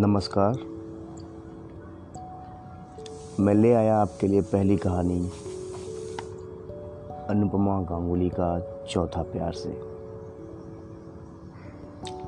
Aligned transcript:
नमस्कार। 0.00 0.58
मैं 3.40 3.54
ले 3.54 3.72
आया 3.72 4.00
आपके 4.00 4.26
लिए 4.26 4.40
पहली 4.40 4.76
कहानी। 4.76 5.30
अनुपमा 7.28 7.82
गांगुली 7.82 8.28
का 8.28 8.78
चौथा 8.90 9.22
प्यार 9.22 9.52
से। 9.52 9.80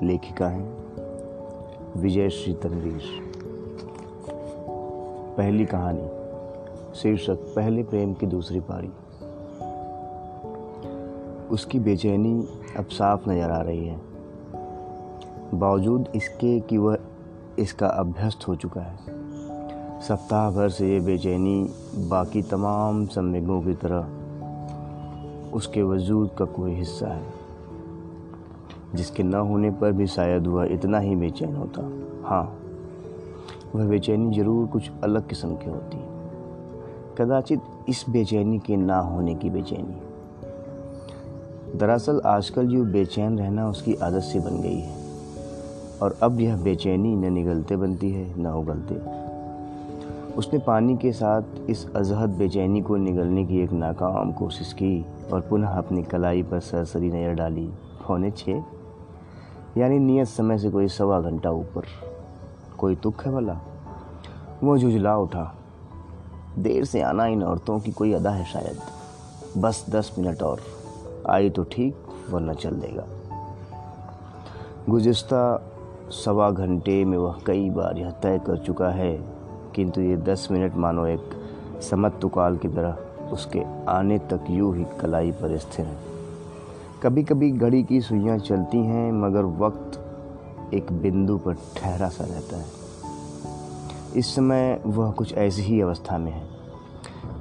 लेखिका 0.07 0.49
हैं 0.49 0.79
विजय 1.97 2.31
श्री 2.31 2.55
तनवीर। 2.55 3.03
पहली 5.37 5.67
कहानी, 5.67 6.09
शीर्षक, 6.95 7.37
पहले 7.57 7.83
प्रेम 7.83 8.15
की 8.15 8.27
दूसरी 8.27 8.61
पारी। 8.61 8.91
उसकी 11.49 11.79
बेचैनी 11.79 12.49
अब 12.77 12.85
साफ़ 12.85 13.31
नज़र 13.31 13.51
आ 13.51 13.61
रही 13.61 13.87
है। 13.87 14.01
बावजूद 15.55 16.09
इसके 16.15 16.61
कि 16.61 16.79
वह 16.79 16.99
इसका 17.59 17.87
अभ्यस्त 17.89 18.47
हो 18.49 18.55
चुका 18.57 18.81
है। 18.81 18.97
सप्ताह 20.01 20.51
भर 20.51 20.69
से 20.69 20.89
ये 20.89 21.01
बेचैनी 21.01 21.71
बाकी 22.09 22.43
तमाम 22.43 23.05
संवेगों 23.07 23.61
की 23.63 23.75
तरह 23.75 24.03
उसके 25.55 25.83
वजूद 25.83 26.31
का 26.39 26.45
कोई 26.45 26.75
हिस्सा 26.75 27.09
है, 27.09 27.23
जिसके 28.95 29.23
न 29.23 29.35
होने 29.35 29.71
पर 29.71 29.93
भी 29.93 30.07
शायद 30.07 30.47
वह 30.47 30.65
इतना 30.65 30.99
ही 30.99 31.17
बेचैन 31.17 31.55
होता। 31.57 31.83
हाँ 32.29 32.45
वह 33.75 33.89
बेचैनी 33.89 34.35
ज़रूर 34.37 34.67
कुछ 34.67 34.91
अलग 35.05 35.29
किस्म 35.29 35.55
की 35.55 35.71
होती। 35.71 35.99
कदाचित 37.19 37.61
इस 37.89 38.05
बेचैनी 38.11 38.59
के 38.59 38.77
ना 38.77 38.99
होने 38.99 39.35
की 39.35 39.51
बेचैनी। 39.51 40.01
दरअसल 41.79 42.21
आजकल 42.27 42.67
जो 42.67 42.85
बेचैन 42.85 43.39
रहना 43.39 43.69
उसकी 43.69 43.95
आदत 43.95 44.23
सी 44.23 44.39
बन 44.39 44.61
गई 44.63 44.79
है। 44.79 45.00
और 46.03 46.19
अब 46.23 46.41
यह 46.41 46.57
बेचैनी 46.57 47.17
न 47.17 47.33
निगलते 47.33 47.77
बनती 47.77 48.11
है, 48.11 48.41
न 48.41 48.47
उगलते। 48.47 48.95
उसने 50.35 50.59
पानी 50.59 50.97
के 50.97 51.13
साथ 51.13 51.43
इस 51.71 51.93
अजहद 51.97 52.31
बेचैनी 52.31 52.83
को 52.83 52.97
निगलने 52.97 53.47
की 53.47 53.61
एक 53.61 53.73
नाकाम 53.73 54.33
कोशिश 54.33 54.73
की 54.73 55.07
और 55.33 55.41
पुनः 55.41 55.69
अपनी 55.69 56.03
कलाई 56.03 56.43
पर 56.43 56.61
सरसरी 56.61 57.09
नज़र 57.09 57.35
डाली। 57.35 57.71
पौने 58.09 58.31
छः 58.31 58.63
यानी 59.77 59.99
नियत 59.99 60.29
समय 60.29 60.59
से 60.59 60.71
कोई 60.71 60.89
सवा 60.89 61.21
घंटा 61.21 61.51
ऊपर। 61.51 61.83
कोई 62.79 62.97
तुख 62.97 63.27
है 63.27 63.33
भला? 63.33 63.61
वो 64.65 64.79
झुझला 64.79 65.17
उठा। 65.17 65.55
देर 66.59 66.85
से 66.85 67.01
आना 67.01 67.27
इन 67.27 67.43
औरतों 67.43 67.81
की 67.81 67.93
कोई 67.93 68.13
अदा 68.13 68.31
है 68.31 68.45
शायद। 68.45 68.79
बस 69.61 69.87
दस 69.91 70.15
मिनट 70.19 70.43
और। 70.43 70.61
आई 71.31 71.51
तो 71.51 71.65
ठीक, 71.65 71.97
वरना 72.31 72.53
चल 72.53 72.71
देगा। 72.71 73.05
गुज्त 74.89 75.29
सवा 76.11 76.51
घंटे 76.51 77.05
में 77.05 77.19
वह 77.19 77.39
कई 77.47 77.71
बार 77.71 77.99
यह 77.99 78.11
तय 78.11 78.39
कर 78.39 78.57
चुका 78.57 78.89
है, 78.89 79.13
किंतु 79.75 80.01
ये 80.01 80.17
दस 80.17 80.49
मिनट 80.51 80.77
मानो 80.77 81.07
एक 81.07 81.31
समत्तुकाल 81.83 82.57
की 82.57 82.69
तरह 82.69 83.29
उसके 83.33 83.63
आने 83.89 84.19
तक 84.19 84.45
यूँ 84.51 84.77
ही 84.77 84.85
कलाई 85.01 85.31
पर 85.33 85.57
स्थिर 85.59 85.87
है। 85.87 85.99
कभी 87.03 87.23
कभी 87.23 87.51
घड़ी 87.51 87.83
की 87.83 88.01
सुइयाँ 88.01 88.39
चलती 88.39 88.79
हैं, 88.79 89.13
मगर 89.13 89.45
वक्त 89.45 90.75
एक 90.75 90.93
बिंदु 90.93 91.39
पर 91.39 91.55
ठहरा 91.77 92.09
सा 92.09 92.25
रहता 92.25 92.57
है। 92.57 92.67
इस 94.17 94.35
समय 94.35 94.81
वह 94.87 95.11
कुछ 95.11 95.35
ऐसी 95.35 95.63
ही 95.63 95.81
अवस्था 95.81 96.19
में 96.19 96.33
है। 96.33 96.43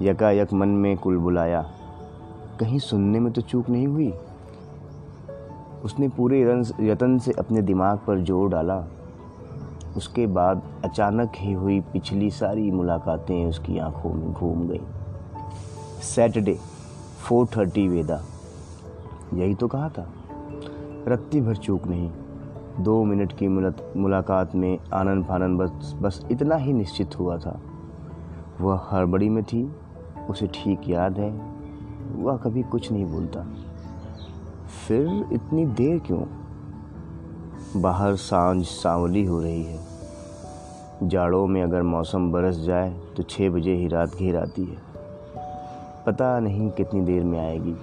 यकायक 0.01 0.53
मन 0.53 0.67
में 0.67 0.97
कुल 0.97 1.17
बुलाया 1.17 1.61
कहीं 2.59 2.79
सुनने 2.79 3.19
में 3.19 3.33
तो 3.33 3.41
चूक 3.41 3.69
नहीं 3.69 3.87
हुई? 3.87 4.13
उसने 5.85 6.07
पूरे 6.07 6.41
यतन 6.81 7.17
से 7.17 7.31
अपने 7.31 7.61
दिमाग 7.61 7.99
पर 8.07 8.19
ज़ोर 8.19 8.49
डाला। 8.49 8.83
उसके 9.97 10.25
बाद 10.27 10.61
अचानक 10.85 11.31
ही 11.35 11.51
हुई 11.51 11.79
पिछली 11.93 12.29
सारी 12.31 12.69
मुलाकातें 12.71 13.45
उसकी 13.45 13.77
आँखों 13.79 14.13
में 14.13 14.31
घूम 14.33 14.67
गई। 14.67 14.81
Saturday 16.03 16.57
four 17.19 17.47
thirty 17.47 17.87
Veda. 17.87 18.21
यही 19.33 19.55
तो 19.55 19.67
कहा 19.67 19.89
था। 19.89 20.07
रत्ती 21.07 21.41
भर 21.41 21.55
चूक 21.55 21.87
नहीं। 21.87 22.09
दो 22.79 23.03
मिनट 23.03 23.33
की 23.33 23.47
मुलाकात 23.47 24.55
में 24.55 24.77
आनंद 24.93 25.25
फानंद 25.25 25.59
बस 25.59 25.93
बस 26.01 26.25
इतना 26.31 26.55
ही 26.55 26.73
निश्चित 26.73 27.19
हुआ 27.19 27.37
था। 27.37 27.59
वह 28.61 28.87
हड़बड़ी 28.91 29.29
में 29.29 29.43
थी। 29.43 29.69
उसे 30.29 30.47
ठीक 30.47 30.89
याद 30.89 31.19
है। 31.19 31.31
वह 32.15 32.37
कभी 32.37 32.63
कुछ 32.63 32.91
नहीं 32.91 33.05
बोलता 33.05 33.39
फिर 34.69 35.25
इतनी 35.33 35.65
देर 35.65 35.99
क्यों? 35.99 36.23
बाहर 37.81 38.15
साँझ 38.15 38.65
सांवली 38.65 39.25
हो 39.25 39.41
रही 39.41 39.63
है। 39.63 39.79
जाड़ों 41.03 41.47
में 41.47 41.63
अगर 41.63 41.81
मौसम 41.81 42.31
बरस 42.31 42.55
जाए 42.55 42.99
तो 43.17 43.23
छः 43.23 43.49
बजे 43.49 43.75
ही 43.75 43.87
रात 43.87 44.15
घेर 44.15 44.37
आती 44.37 44.65
है। 44.65 44.77
पता 46.05 46.39
नहीं 46.39 46.71
कितनी 46.71 47.01
देर 47.01 47.23
में 47.23 47.39
आएगी, 47.39 47.75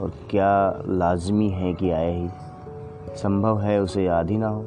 और 0.00 0.12
क्या 0.30 0.82
लाजमी 0.86 1.48
है 1.48 1.74
कि 1.74 1.90
आए 1.90 2.20
ही। 2.20 2.28
संभव 3.16 3.60
है 3.60 3.82
उसे 3.82 4.04
याद 4.04 4.30
ही 4.30 4.36
ना 4.36 4.48
हो। 4.48 4.64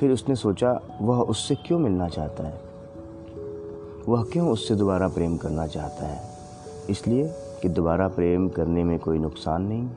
फिर 0.00 0.10
उसने 0.10 0.36
सोचा, 0.36 0.80
वह 1.02 1.20
उससे 1.20 1.54
क्यों 1.54 1.78
मिलना 1.78 2.08
चाहता 2.08 2.44
है? 2.44 2.60
वह 4.08 4.24
क्यों 4.24 4.50
उससे 4.50 4.74
दोबारा 4.74 5.08
प्रेम 5.08 5.36
करना 5.36 5.66
चाहता 5.66 6.06
है? 6.06 6.22
इसलिए 6.90 7.34
कि 7.62 7.68
दोबारा 7.68 8.08
प्रेम 8.08 8.48
करने 8.48 8.84
में 8.84 8.98
कोई 8.98 9.18
नुकसान 9.18 9.62
नहीं। 9.62 9.88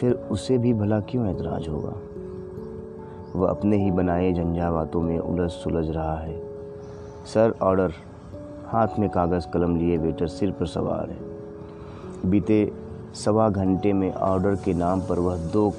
फिर 0.00 0.12
उसे 0.12 0.58
भी 0.58 0.74
भला 0.74 1.00
क्यों 1.00 1.26
ऐतराज 1.26 1.68
होगा? 1.68 1.94
वह 3.36 3.50
अपने 3.50 3.84
ही 3.84 3.90
बनाए 3.90 4.32
झंझावातों 4.32 5.02
में 5.02 5.18
उलझ 5.18 5.50
सुलझ 5.50 5.90
रहा 5.90 6.18
है। 6.18 6.42
Sir, 7.34 7.54
order. 7.62 7.92
हाथ 8.66 8.88
में 8.98 9.10
कागज़ 9.10 9.46
कलम 9.52 9.76
लिए 9.76 9.96
वेटर 9.96 10.26
सिर 10.26 10.50
पर 10.50 10.66
सवार 10.66 11.10
है। 11.10 11.18
बीते 12.30 12.72
सवा 13.14 13.48
घंटे 13.48 13.92
में 13.92 14.14
ऑर्डर 14.14 14.54
के 14.54 14.74
नाम 14.74 15.00
पर 15.00 15.18
वह 15.18 15.36
दो 15.36 15.72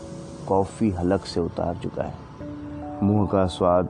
कॉफ़ी 0.47 0.89
हलक 0.89 1.25
से 1.25 1.39
उतार 1.39 1.75
चुका 1.75 2.03
है। 2.03 2.13
मुँह 3.03 3.27
का 3.27 3.45
स्वाद 3.45 3.89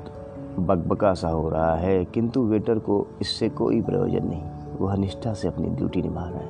बकबका 0.60 1.14
सा 1.14 1.30
हो 1.30 1.50
रहा 1.50 1.76
है, 1.76 2.06
किंतु 2.06 2.42
वेटर 2.42 2.80
को 2.80 3.08
इससे 3.22 3.50
कोई 3.50 3.82
प्रयोजन 3.82 4.28
नहीं। 4.28 4.44
वह 4.80 4.96
निष्ठा 4.96 5.34
से 5.34 5.48
अपनी 5.48 5.68
ड्यूटी 5.68 6.02
निभा 6.02 6.24
रहा 6.24 6.40
है। 6.40 6.50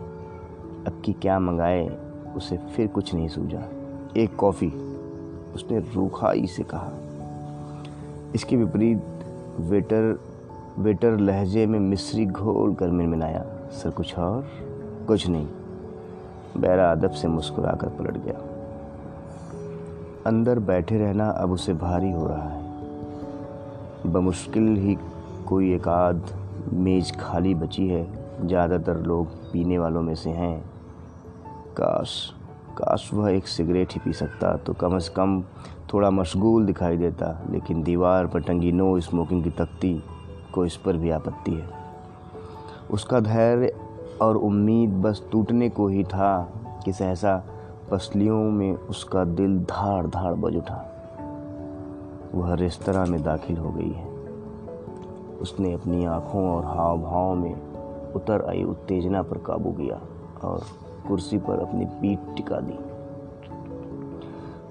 अब 0.88 1.02
की 1.06 1.14
क्या 1.14 1.40
मंगाए? 1.40 2.09
उसे 2.36 2.58
फिर 2.58 2.88
कुछ 2.88 3.14
नहीं 3.14 3.28
सूझा। 3.28 3.70
एक 4.18 4.36
कॉफ़ी, 4.36 4.68
उसने 5.56 5.80
रूखाई 5.80 6.48
से 6.48 6.64
कहा। 6.64 6.92
इसके 8.36 8.56
विपरीत 8.56 9.04
वेटर 9.60 10.20
वेटर 10.80 11.18
लहजे 11.18 11.66
में 11.66 11.80
मिस्री 11.80 12.26
घोल 12.26 12.74
कर 12.74 12.88
मिनमिनाया 12.88 13.46
सर, 13.72 13.90
कुछ 13.90 14.20
और? 14.20 14.46
कुछ 15.08 15.28
नहीं। 15.28 15.48
बैरा 16.58 16.92
अदब 16.92 17.12
से 17.12 17.28
मुस्कुरा 17.28 17.72
कर 17.72 17.88
पलट 17.88 18.18
गया। 18.18 18.40
अंदर 20.26 20.60
बैठे 20.60 20.98
रहना 20.98 21.30
अब 21.30 21.52
उसे 21.52 21.74
भारी 21.74 22.12
हो 22.12 22.28
रहा 22.28 22.50
है। 22.50 24.12
बमुश्किल 24.12 24.76
ही 24.78 24.98
कोई 25.48 25.74
एक 25.74 25.88
आध 25.88 26.22
मेज़ 26.74 27.14
खाली 27.14 27.56
बची 27.56 27.88
है। 27.88 28.08
ज़्यादातर 28.48 28.98
लोग 28.98 29.28
पीने 29.28 29.80
वालों 29.80 30.02
में 30.02 30.16
से 30.16 30.30
हैं। 30.30 30.79
काश 31.80 32.34
काश 32.78 33.10
वह 33.14 33.32
एक 33.32 33.48
सिगरेट 33.48 33.94
ही 33.94 34.00
पी 34.00 34.14
सकता। 34.14 34.58
तो 34.58 34.74
कम 34.74 34.98
से 34.98 35.14
कम 35.14 35.44
थोड़ा 35.94 36.10
मशगूल 36.10 36.66
दिखाई 36.66 36.98
देता, 36.98 37.46
लेकिन 37.50 37.84
दीवार 37.84 38.28
पर 38.28 38.42
टंगी 38.42 38.72
नो 38.72 39.00
स्मोकिंग 39.00 39.44
की 39.44 39.50
तख्ती 39.50 40.04
को 40.54 40.66
इस 40.66 40.76
पर 40.76 40.98
भी 40.98 41.10
आपत्ति 41.10 41.52
है। 41.52 41.70
उसका 42.92 43.20
धैर्य 43.20 43.76
और 44.22 44.38
उम्मीद 44.38 44.90
बस 44.90 45.24
टूटने 45.32 45.70
को 45.70 45.88
ही 45.88 46.04
था 46.04 46.54
कि 46.86 46.94
सहसा 46.94 47.44
पसलियों 47.92 48.52
में 48.52 48.74
उसका 48.74 49.24
दिल 49.24 49.60
धाड़ 49.60 50.06
धाड़ 50.08 50.34
बज 50.34 50.56
उठा। 50.56 50.86
वह 52.36 52.54
रेस्तरा 52.54 53.06
में 53.06 53.24
दाखिल 53.24 53.58
हो 53.58 53.70
गई 53.70 53.92
है। 53.92 54.08
उसने 55.42 55.74
अपनी 55.74 56.06
आँखों 56.06 56.50
और 56.50 56.66
हाव 56.66 57.02
भाव 57.02 57.36
में 57.36 57.54
उतर 58.14 58.46
आई 58.50 58.64
उत्तेजना 58.64 59.22
पर 59.22 59.38
काबू 59.38 59.72
किया 59.72 60.02
और 60.48 60.64
कुर्सी 61.10 61.38
पर 61.38 61.60
अपनी 61.60 61.86
पीठ 61.86 62.20
टिका 62.36 62.60
दी। 62.60 62.78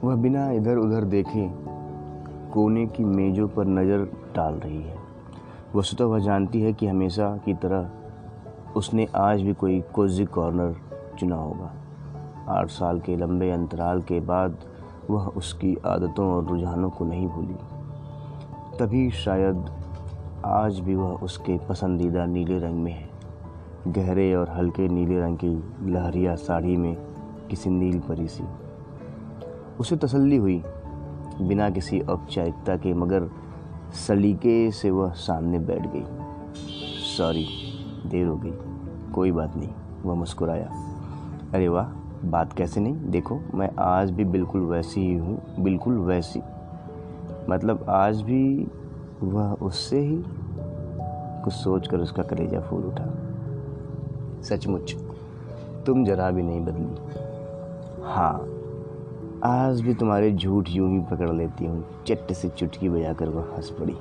वह 0.05 0.17
बिना 0.17 0.51
इधर 0.51 0.77
उधर 0.77 1.05
देखे 1.05 1.49
कोने 2.53 2.87
की 2.87 3.05
मेज़ों 3.05 3.49
पर 3.49 3.67
नज़र 3.67 4.05
डाल 4.37 4.55
रही 4.55 4.83
है। 4.83 4.97
वस्तुतः 5.75 6.05
वह 6.05 6.19
जानती 6.19 6.61
है 6.63 6.73
कि 6.73 6.87
हमेशा 6.87 7.37
की 7.37 7.55
तरह 7.55 7.91
उसने 8.77 9.07
आज 9.17 9.43
भी 9.43 9.55
कोई 9.55 9.81
कोजी 9.81 10.25
कॉर्नर 10.25 10.77
चुना 11.19 11.37
होगा। 11.37 11.73
आठ 12.49 12.69
साल 12.69 13.01
के 13.01 13.17
लंबे 13.17 13.51
अंतराल 13.51 14.03
के 14.03 14.21
बाद 14.21 14.57
वह 15.11 15.27
उसकी 15.27 15.77
आदतों 15.87 16.27
और 16.33 16.45
रुझानों 16.45 16.91
को 16.91 17.05
नहीं 17.05 17.29
भूली। 17.29 17.57
तभी 18.79 19.11
शायद 19.11 19.65
आज 20.45 20.81
भी 20.81 20.95
वह 20.95 21.11
उसके 21.23 21.59
पसंदीदा 21.69 22.27
नीले 22.27 22.59
रंग 22.59 22.75
में 22.75 22.93
है। 22.93 23.08
गहरे 23.89 24.35
और 24.35 24.51
हल्के 24.51 24.89
नीले 24.89 25.21
रंग 25.21 25.39
की 25.45 25.65
लहरिया 25.91 26.35
साड़ी 26.35 26.77
में 26.77 26.97
किसी 27.51 27.71
नील 27.71 28.01
परी 28.01 28.29
सी। 28.29 28.45
उसे 29.81 29.97
तसल्ली 29.97 30.37
हुई, 30.37 30.63
बिना 31.43 31.71
किसी 31.71 32.01
औपचारिकता 32.01 32.77
के, 32.77 32.95
मगर 32.95 33.31
सलीके 33.93 34.71
से 34.71 34.91
वह 34.91 35.11
सामने 35.11 35.59
बैठ 35.59 35.87
गई। 35.87 36.05
सॉरी, 37.17 37.47
देर 38.07 38.27
हो 38.27 38.37
गई, 38.37 38.53
कोई 39.15 39.33
बात 39.33 39.57
नहीं, 39.57 39.73
वह 40.03 40.15
मुस्कुराया। 40.15 40.71
अरे 41.55 41.69
वाह, 41.69 41.87
बात 42.29 42.53
कैसे 42.53 42.81
नहीं? 42.81 42.97
देखो, 42.97 43.41
मैं 43.55 43.71
आज 43.79 44.11
भी 44.11 44.25
बिल्कुल 44.25 44.61
वैसी 44.61 45.01
ही 45.01 45.17
हूँ, 45.17 45.43
बिल्कुल 45.61 45.99
वैसी। 45.99 46.41
मतलब 47.51 47.87
आज 47.89 48.23
भी 48.23 48.69
वह 49.23 49.53
उससे 49.53 50.01
ही? 50.01 50.25
कुछ 51.45 51.53
सोचकर 51.53 51.97
उसका 51.97 52.23
कलेजा 52.23 52.61
फूल 52.61 52.85
उठा। 52.85 53.28
सचमुच। 54.43 54.97
तुम 55.87 56.05
जरा 56.05 56.31
भी 56.31 56.43
नहीं 56.43 56.61
बदली। 56.61 58.03
हाँ 58.05 58.49
आज 59.45 59.81
भी 59.81 59.95
तुम्हारे 59.95 60.33
झूठ 60.33 60.69
यूँ 60.69 60.91
ही 60.91 61.01
पकड़ 61.01 61.31
लेती 61.31 61.67
हूँ, 61.67 61.85
चट्ट 62.07 62.33
से 62.33 62.49
चुटकी 62.49 62.89
बजाकर 62.89 63.29
वह 63.29 63.55
हंस 63.57 63.71
पड़ी। 63.71 63.97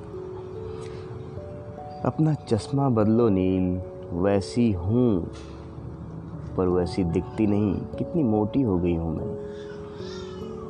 अपना 2.04 2.34
चश्मा 2.34 2.88
बदलो 2.88 3.28
नील, 3.28 3.80
वैसी 4.12 4.72
हूँ, 4.72 5.30
पर 6.56 6.68
वैसी 6.68 7.04
दिखती 7.04 7.46
नहीं, 7.46 7.74
कितनी 7.74 8.22
मोटी 8.22 8.62
हो 8.62 8.78
गई 8.78 8.94
हूँ 8.94 9.16
मैं। 9.16 9.36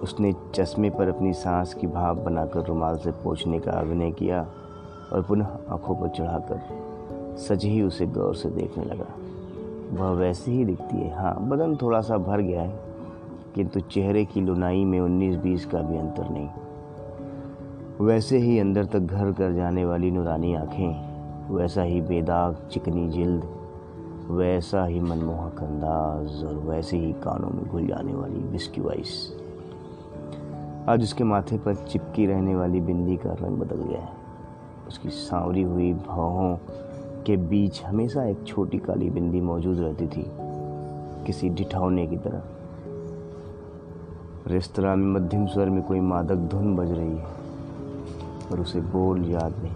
उसने 0.02 0.34
चश्मे 0.54 0.90
पर 0.90 1.08
अपनी 1.08 1.32
सांस 1.32 1.74
की 1.74 1.86
भाप 1.86 2.16
बनाकर 2.16 2.64
रुमाल 2.64 2.96
से 2.96 3.10
पोछने 3.10 3.60
का 3.60 3.72
अभिनय 3.72 4.10
किया 4.10 4.46
और 5.12 5.22
पुनः 5.22 5.46
आँखों 5.70 5.94
पर 5.94 6.08
चढ़ाकर 6.08 7.36
सच 7.38 7.64
ही 7.64 7.82
उसे 7.82 8.06
गौर 8.06 8.34
से 8.34 8.50
देखने 8.50 8.84
लगा। 8.84 9.06
वह 9.90 10.11
वैसी 10.11 10.50
ही 10.50 10.64
दिखती 10.64 10.96
है। 10.96 11.14
हाँ 11.14 11.35
बदन 11.40 11.76
थोड़ा 11.76 12.00
सा 12.00 12.17
भर 12.19 12.40
गया 12.40 12.62
है, 12.62 12.81
किंतु 13.55 13.81
चेहरे 13.81 14.25
की 14.25 14.40
लुनाई 14.40 14.85
में 14.85 14.99
उन्नीस 15.00 15.37
बीस 15.37 15.67
का 15.67 15.81
भी 15.81 15.99
अंतर 15.99 16.29
नहीं। 16.31 16.49
वैसे 18.00 18.38
ही 18.38 18.58
अंदर 18.58 18.85
तक 18.85 18.99
घर 18.99 19.32
कर 19.32 19.52
जाने 19.52 19.85
वाली 19.85 20.11
नुरानी 20.11 20.55
आँखें, 20.55 21.55
वैसा 21.55 21.82
ही 21.82 22.00
बेदाग, 22.00 22.56
चिकनी 22.73 23.08
जिल्द, 23.08 23.44
वैसा 24.31 24.85
ही 24.85 25.00
मनमोहक 25.00 25.62
अंदाज 25.62 26.44
और 26.44 26.55
वैसे 26.55 26.96
ही 26.96 27.12
कानों 27.12 27.50
में 27.50 27.64
घुल 27.64 27.87
जाने 27.87 28.14
वाली 28.14 28.40
बिस्की 28.52 28.81
वाइस 28.81 29.14
आज 30.88 31.02
उसके 31.02 31.25
माथे 31.25 31.58
पर 31.58 31.75
चिपकी 31.75 32.26
रहने 32.26 32.55
वाली 32.56 32.81
बिंदी 32.81 33.17
का 33.17 33.32
रंग 33.32 33.58
बदल 33.58 33.82
गया 33.82 34.00
है। 34.00 34.12
उसकी 34.88 35.08
सांवरी 35.11 35.62
हुई 35.62 35.93
भावों 35.93 36.56
के 37.28 37.36
बीच 37.36 37.84
हमेशा 37.84 38.25
एक 38.25 38.44
छोटी 38.46 38.78
काली 38.78 39.10
बिंदी 39.10 39.40
मौजूद 39.40 39.78
रहती 39.78 40.06
थी, 40.06 40.25
किसी 41.26 41.50
ढिठौने 41.50 42.06
की 42.06 42.16
तरह। 42.16 42.42
रेस्तरा 44.46 44.94
में 44.94 45.20
मध्यम 45.20 45.46
स्वर 45.46 45.70
में 45.70 45.82
कोई 45.82 46.00
मादक 46.00 46.34
धुन 46.34 46.76
बज 46.76 46.92
रही 46.92 47.16
है, 47.16 47.26
पर 48.50 48.60
उसे 48.60 48.80
बोल 48.80 49.30
याद 49.30 49.54
नहीं, 49.58 49.75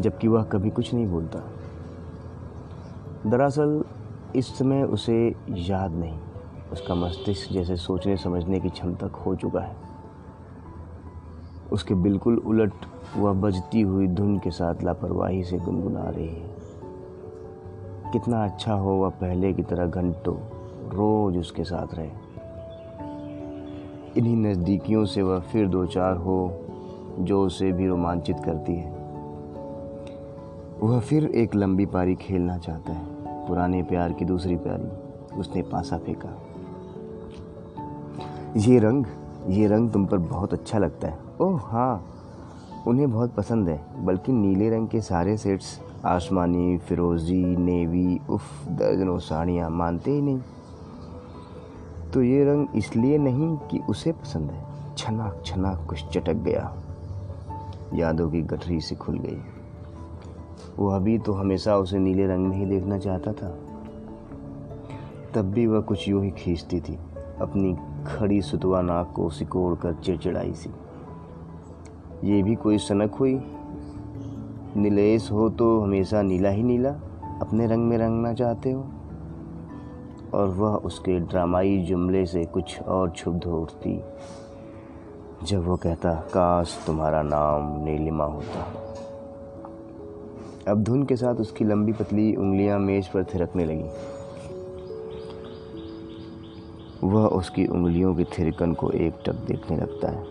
जबकि 0.00 0.28
वह 0.28 0.42
कभी 0.42 0.70
कुछ 0.70 0.94
नहीं 0.94 1.06
बोलता। 1.06 1.38
दरअसल, 3.26 3.84
इस 4.36 4.58
समय 4.58 4.82
उसे 4.82 5.34
याद 5.48 5.92
नहीं, 5.92 6.18
उसका 6.72 6.94
मस्तिष्क 6.94 7.52
जैसे 7.52 7.76
सोचने 7.76 8.16
समझने 8.16 8.60
की 8.60 8.68
क्षमता 8.68 9.08
खो 9.08 9.34
चुका 9.34 9.60
है। 9.60 9.85
उसके 11.72 11.94
बिल्कुल 11.94 12.38
उलट 12.38 12.72
वह 13.16 13.32
बजती 13.32 13.80
हुई 13.80 14.06
धुन 14.06 14.38
के 14.38 14.50
साथ 14.50 14.74
लापरवाही 14.82 15.44
से 15.44 15.58
गुनगुना 15.58 16.10
रही 16.10 16.28
है। 16.28 16.56
कितना 18.12 18.44
अच्छा 18.44 18.74
हो 18.74 18.90
वह 18.90 19.08
पहले 19.08 19.52
की 19.52 19.62
तरह 19.62 19.86
घंटों 19.86 20.36
रोज 20.90 21.38
उसके 21.38 21.64
साथ 21.64 21.86
रहे। 21.94 22.10
इन्हीं 24.16 24.36
नज़दीकियों 24.36 25.04
से 25.04 25.22
वह 25.22 25.40
फिर 25.40 25.68
दो 25.68 25.86
चार 25.86 26.16
हो 26.16 26.60
जो 27.18 27.42
उसे 27.46 27.72
भी 27.72 27.86
रोमांचित 27.86 28.36
करती 28.40 28.74
है। 28.74 28.96
वह 30.82 31.00
फिर 31.00 31.24
एक 31.24 31.54
लंबी 31.54 31.86
पारी 31.86 32.14
खेलना 32.14 32.58
चाहता 32.58 32.92
है। 32.92 33.06
पुराने 33.48 33.82
प्यार 33.82 34.12
की 34.12 34.24
दूसरी 34.24 34.56
प्यारी 34.56 34.88
उसने 35.36 35.62
पासा 35.62 35.98
फेंका। 35.98 36.42
ये 38.56 38.78
रंग 38.78 39.06
ये 39.48 39.66
रंग 39.66 39.90
तुम 39.90 40.06
पर 40.06 40.18
बहुत 40.18 40.52
अच्छा 40.52 40.78
लगता 40.78 41.08
है। 41.08 41.25
ओह 41.40 41.60
हाँ। 41.62 42.04
उन्हें 42.86 43.10
बहुत 43.10 43.34
पसंद 43.34 43.68
है, 43.68 44.04
बल्कि 44.04 44.32
नीले 44.32 44.70
रंग 44.70 44.88
के 44.88 45.00
सारे 45.00 45.36
सेट्स, 45.36 45.80
आसमानी, 46.04 46.78
फिरोज़ी, 46.78 47.56
नेवी, 47.56 48.20
उफ, 48.30 48.68
दर्जनों 48.68 49.18
साड़ियाँ, 49.18 49.70
मानते 49.70 50.10
ही 50.10 50.22
नहीं। 50.22 50.40
तो 52.14 52.22
ये 52.22 52.44
रंग 52.44 52.66
इसलिए 52.74 53.18
नहीं 53.18 53.56
कि 53.56 53.78
उसे 53.78 54.12
पसंद 54.12 54.50
है। 54.50 54.94
छनाक 54.96 55.42
छनाक, 55.46 55.86
कुछ 55.88 56.04
चटक 56.08 56.34
गया। 56.34 56.76
यादों 57.94 58.30
की 58.30 58.42
गठरी 58.42 58.80
से 58.80 58.94
खुल 58.94 59.18
गई। 59.18 59.38
वो 60.78 60.88
अभी 60.88 61.18
तो 61.18 61.32
हमेशा 61.32 61.76
उसे 61.76 61.98
नीले 61.98 62.26
रंग 62.26 62.46
में 62.46 62.56
ही 62.56 62.66
देखना 62.66 62.98
चाहता 62.98 63.32
था। 63.32 63.58
तब 65.34 65.42
भी 65.42 65.66
वह 65.66 65.80
कुछ 65.80 66.08
यूँ 66.08 66.24
ही 66.24 66.30
खींचती 66.30 66.80
थी, 66.80 66.98
अपनी 67.40 67.76
खड़ी 68.06 68.42
सुतवा 68.42 68.82
नाक 68.82 69.12
को 69.16 69.30
सिकोड़ 69.30 69.74
कर 69.74 69.94
चिड़चिड़ाई 69.94 70.52
सी। 70.52 70.70
ये 72.24 72.42
भी 72.42 72.54
कोई 72.54 72.78
सनक 72.78 73.14
हुई? 73.14 73.40
नीलेश 74.76 75.32
हो 75.32 75.50
तो 75.50 75.80
हमेशा 75.80 76.22
नीला 76.22 76.48
ही 76.48 76.62
नीला, 76.62 76.90
अपने 77.40 77.66
रंग 77.66 77.88
में 77.88 77.98
रंगना 77.98 78.34
चाहते 78.34 78.72
हो? 78.72 78.86
और 80.34 80.48
वह 80.48 80.74
उसके 80.76 81.20
ड्रामाई 81.20 81.78
जुमले 81.78 82.26
से 82.26 82.44
कुछ 82.44 82.82
और 82.82 83.10
क्षुब्ध 83.10 83.44
हो 83.44 83.62
उठती 83.62 84.00
जब 85.44 85.66
वो 85.66 85.76
कहता, 85.76 86.14
काश 86.14 86.84
तुम्हारा 86.86 87.22
नाम 87.22 87.84
नीलिमा 87.84 88.24
होता। 88.24 88.82
अब 90.68 90.82
धुन 90.82 91.02
के 91.02 91.16
साथ 91.16 91.34
उसकी 91.34 91.64
लंबी 91.64 91.92
पतली 91.92 92.34
उंगलियाँ 92.34 92.78
मेज 92.78 93.08
पर 93.08 93.24
थिरकने 93.24 93.64
लगी। 93.64 93.88
वह 97.04 97.26
उसकी 97.26 97.66
उंगलियों 97.66 98.14
की 98.14 98.24
थिरकन 98.24 98.74
को 98.74 98.90
एक 98.90 99.14
टक 99.26 99.34
देखने 99.34 99.76
लगता 99.76 100.10
है। 100.10 100.24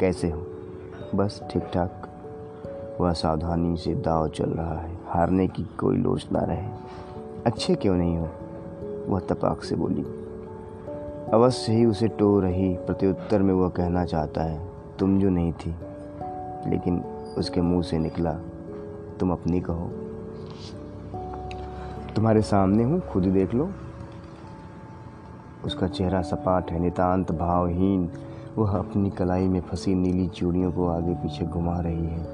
कैसे 0.00 0.30
हो? 0.30 0.46
बस 1.14 1.40
ठीक 1.50 1.62
ठाक 1.62 2.08
वह 3.00 3.12
सावधानी 3.12 3.76
से 3.76 3.94
दाव 3.94 4.28
चल 4.28 4.50
रहा 4.50 4.74
है। 4.74 4.98
हारने 5.06 5.46
की 5.48 5.62
कोई 5.62 5.96
लोच 5.96 6.28
ना 6.32 6.40
रहे। 6.40 6.68
अच्छे 7.46 7.74
क्यों 7.74 7.94
नहीं 7.96 8.18
हो? 8.18 8.28
वह 9.08 9.20
तपाक 9.20 9.62
से 9.62 9.76
बोली। 9.76 10.02
अवश्य 11.34 11.72
ही 11.72 11.84
उसे 11.84 12.08
टो 12.08 12.40
रही। 12.40 12.74
प्रत्युत्तर 12.76 13.42
में 13.42 13.54
वह 13.54 13.68
कहना 13.68 14.04
चाहता 14.04 14.42
है, 14.42 14.68
तुम 14.98 15.18
जो 15.20 15.30
नहीं 15.30 15.52
थी, 15.52 15.74
लेकिन 16.70 17.00
उसके 17.38 17.60
मुँह 17.60 17.82
से 17.82 17.98
निकला। 17.98 18.32
तुम 19.20 19.32
अपनी 19.32 19.60
कहो। 19.60 19.90
तुम्हारे 22.16 22.42
सामने 22.42 22.84
हूँ, 22.84 23.00
खुद 23.00 23.22
देख 23.22 23.54
लो। 23.54 23.70
उसका 25.64 25.88
चेहरा 25.88 26.22
सपाट 26.22 26.70
है। 26.70 26.78
नितांत 26.78 27.32
भावहीन 27.32 28.10
वह 28.58 28.70
अपनी 28.70 29.10
कलाई 29.10 29.48
में 29.48 29.60
फंसी 29.60 29.94
नीली 29.94 30.28
चूड़ियों 30.28 30.72
को 30.72 30.86
आगे 30.88 31.14
पीछे 31.14 31.44
घुमा 31.44 31.78
रही 31.80 32.06
है। 32.06 32.26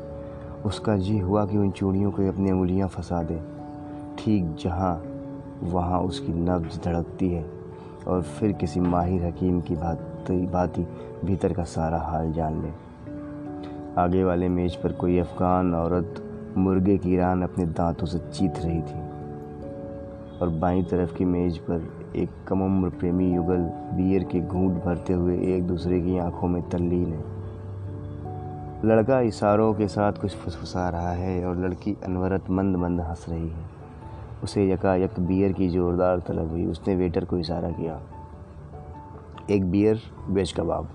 उसका 0.65 0.97
जी 0.97 1.19
हुआ 1.19 1.45
कि 1.47 1.59
उन 1.59 1.71
चूड़ियों 1.71 2.11
को 2.11 2.29
अपनी 2.29 2.51
उंगलियाँ 2.51 2.89
फंसा 2.89 3.23
दे। 3.23 3.41
ठीक 4.19 4.55
जहाँ 4.61 5.03
वहाँ 5.63 6.01
उसकी 6.01 6.33
नब्ज 6.33 6.81
धड़कती 6.85 7.29
है 7.31 7.45
और 8.09 8.23
फिर 8.23 8.53
किसी 8.53 8.81
माहिर 8.81 9.25
हकीम 9.25 9.61
की 9.61 9.75
भांति 9.75 10.37
भांति 10.47 10.87
भीतर 11.25 11.53
का 11.53 11.65
सारा 11.65 11.99
हाल 11.99 12.33
जान 12.33 12.63
ले। 12.63 12.71
आगे 14.03 14.25
वाले 14.25 14.49
मेज 14.49 14.77
पर 14.77 14.93
कोई 14.93 15.19
अफ़गान 15.19 15.75
औरत 15.75 16.23
मुर्गे 16.57 16.99
की 16.99 17.17
रान 17.17 17.43
अपने 17.43 17.67
दांतों 17.67 18.07
से 18.07 18.19
चीत 18.19 18.59
रही 18.59 18.81
थी 18.81 19.03
और 20.39 20.49
बाईं 20.61 20.85
तरफ़ 20.85 21.15
की 21.15 21.25
मेज 21.25 21.59
पर 21.59 22.04
एक 22.17 22.31
कम 22.49 22.63
उम्र 22.63 22.89
प्रेमी 22.89 23.33
युगल 23.35 23.63
बियर 23.95 24.25
के 24.25 24.41
घूंट 24.41 24.83
भरते 24.85 25.13
हुए 25.13 25.37
एक 25.55 25.67
दूसरे 25.67 26.01
की 26.01 26.19
आँखों 26.19 26.49
में 26.49 26.63
तल्लीन 26.71 27.13
है। 27.13 27.23
लड़का 28.85 29.21
इशारों 29.21 29.73
के 29.75 29.89
साथ 29.89 30.13
कुछ 30.13 30.37
फुसफुसा 30.37 30.89
रहा 30.89 31.13
है 31.13 31.45
और 31.45 31.57
लड़की 31.59 31.97
अनवरत 32.05 32.51
मंद 32.51 32.77
मंद 32.77 33.01
हंस 33.01 33.25
रही 33.29 33.49
है। 33.49 33.65
उसे 34.45 34.69
यकायक 34.71 35.19
बियर 35.21 35.53
की 35.53 35.69
ज़ोरदार 35.69 36.19
तलब 36.19 36.51
हुई। 36.51 36.67
उसने 36.67 36.95
वेटर 36.97 37.25
को 37.25 37.39
इशारा 37.39 37.71
किया, 37.71 38.01
एक 39.51 39.71
बियर 39.71 40.01
वेज 40.29 40.53
कबाब। 40.53 40.89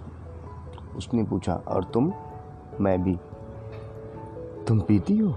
उसने 0.98 1.24
पूछा, 1.24 1.54
और 1.56 1.84
तुम? 1.84 2.12
मैं 2.82 3.02
भी। 3.04 3.18
तुम 4.68 4.80
पीती 4.80 5.18
हो? 5.18 5.36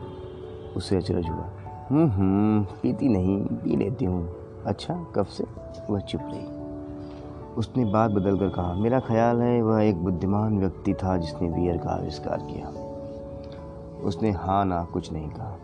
उसे 0.77 0.97
अचरज 0.97 1.29
हुआ 1.29 1.51
हम्म 1.91 2.09
हम्म 2.11 2.63
पीती 2.83 3.09
नहीं, 3.09 3.45
पी 3.45 3.77
लेती 3.77 4.05
हूँ। 4.05 4.42
अच्छा 4.67 5.07
कब 5.15 5.27
से? 5.27 5.45
वह 5.91 6.01
चुप 6.01 6.21
रही। 6.25 6.63
उसने 7.55 7.85
बात 7.85 8.11
बदल 8.11 8.39
कर 8.39 8.49
कहा, 8.49 8.75
मेरा 8.75 9.01
ख्याल 9.01 9.43
है 9.43 9.63
वह 9.63 9.83
एक 9.83 10.05
बुद्धिमान 10.05 10.59
व्यक्ति 10.59 10.95
था 10.95 11.17
जिसने 11.17 11.51
बियर 11.51 11.79
का 11.79 11.91
आविष्कार 11.91 12.39
किया। 12.39 12.69
उसने 14.01 14.31
हाँ 14.31 14.65
ना, 14.65 14.85
कुछ 14.85 15.13
नहीं 15.13 15.29
कहा। 15.29 15.57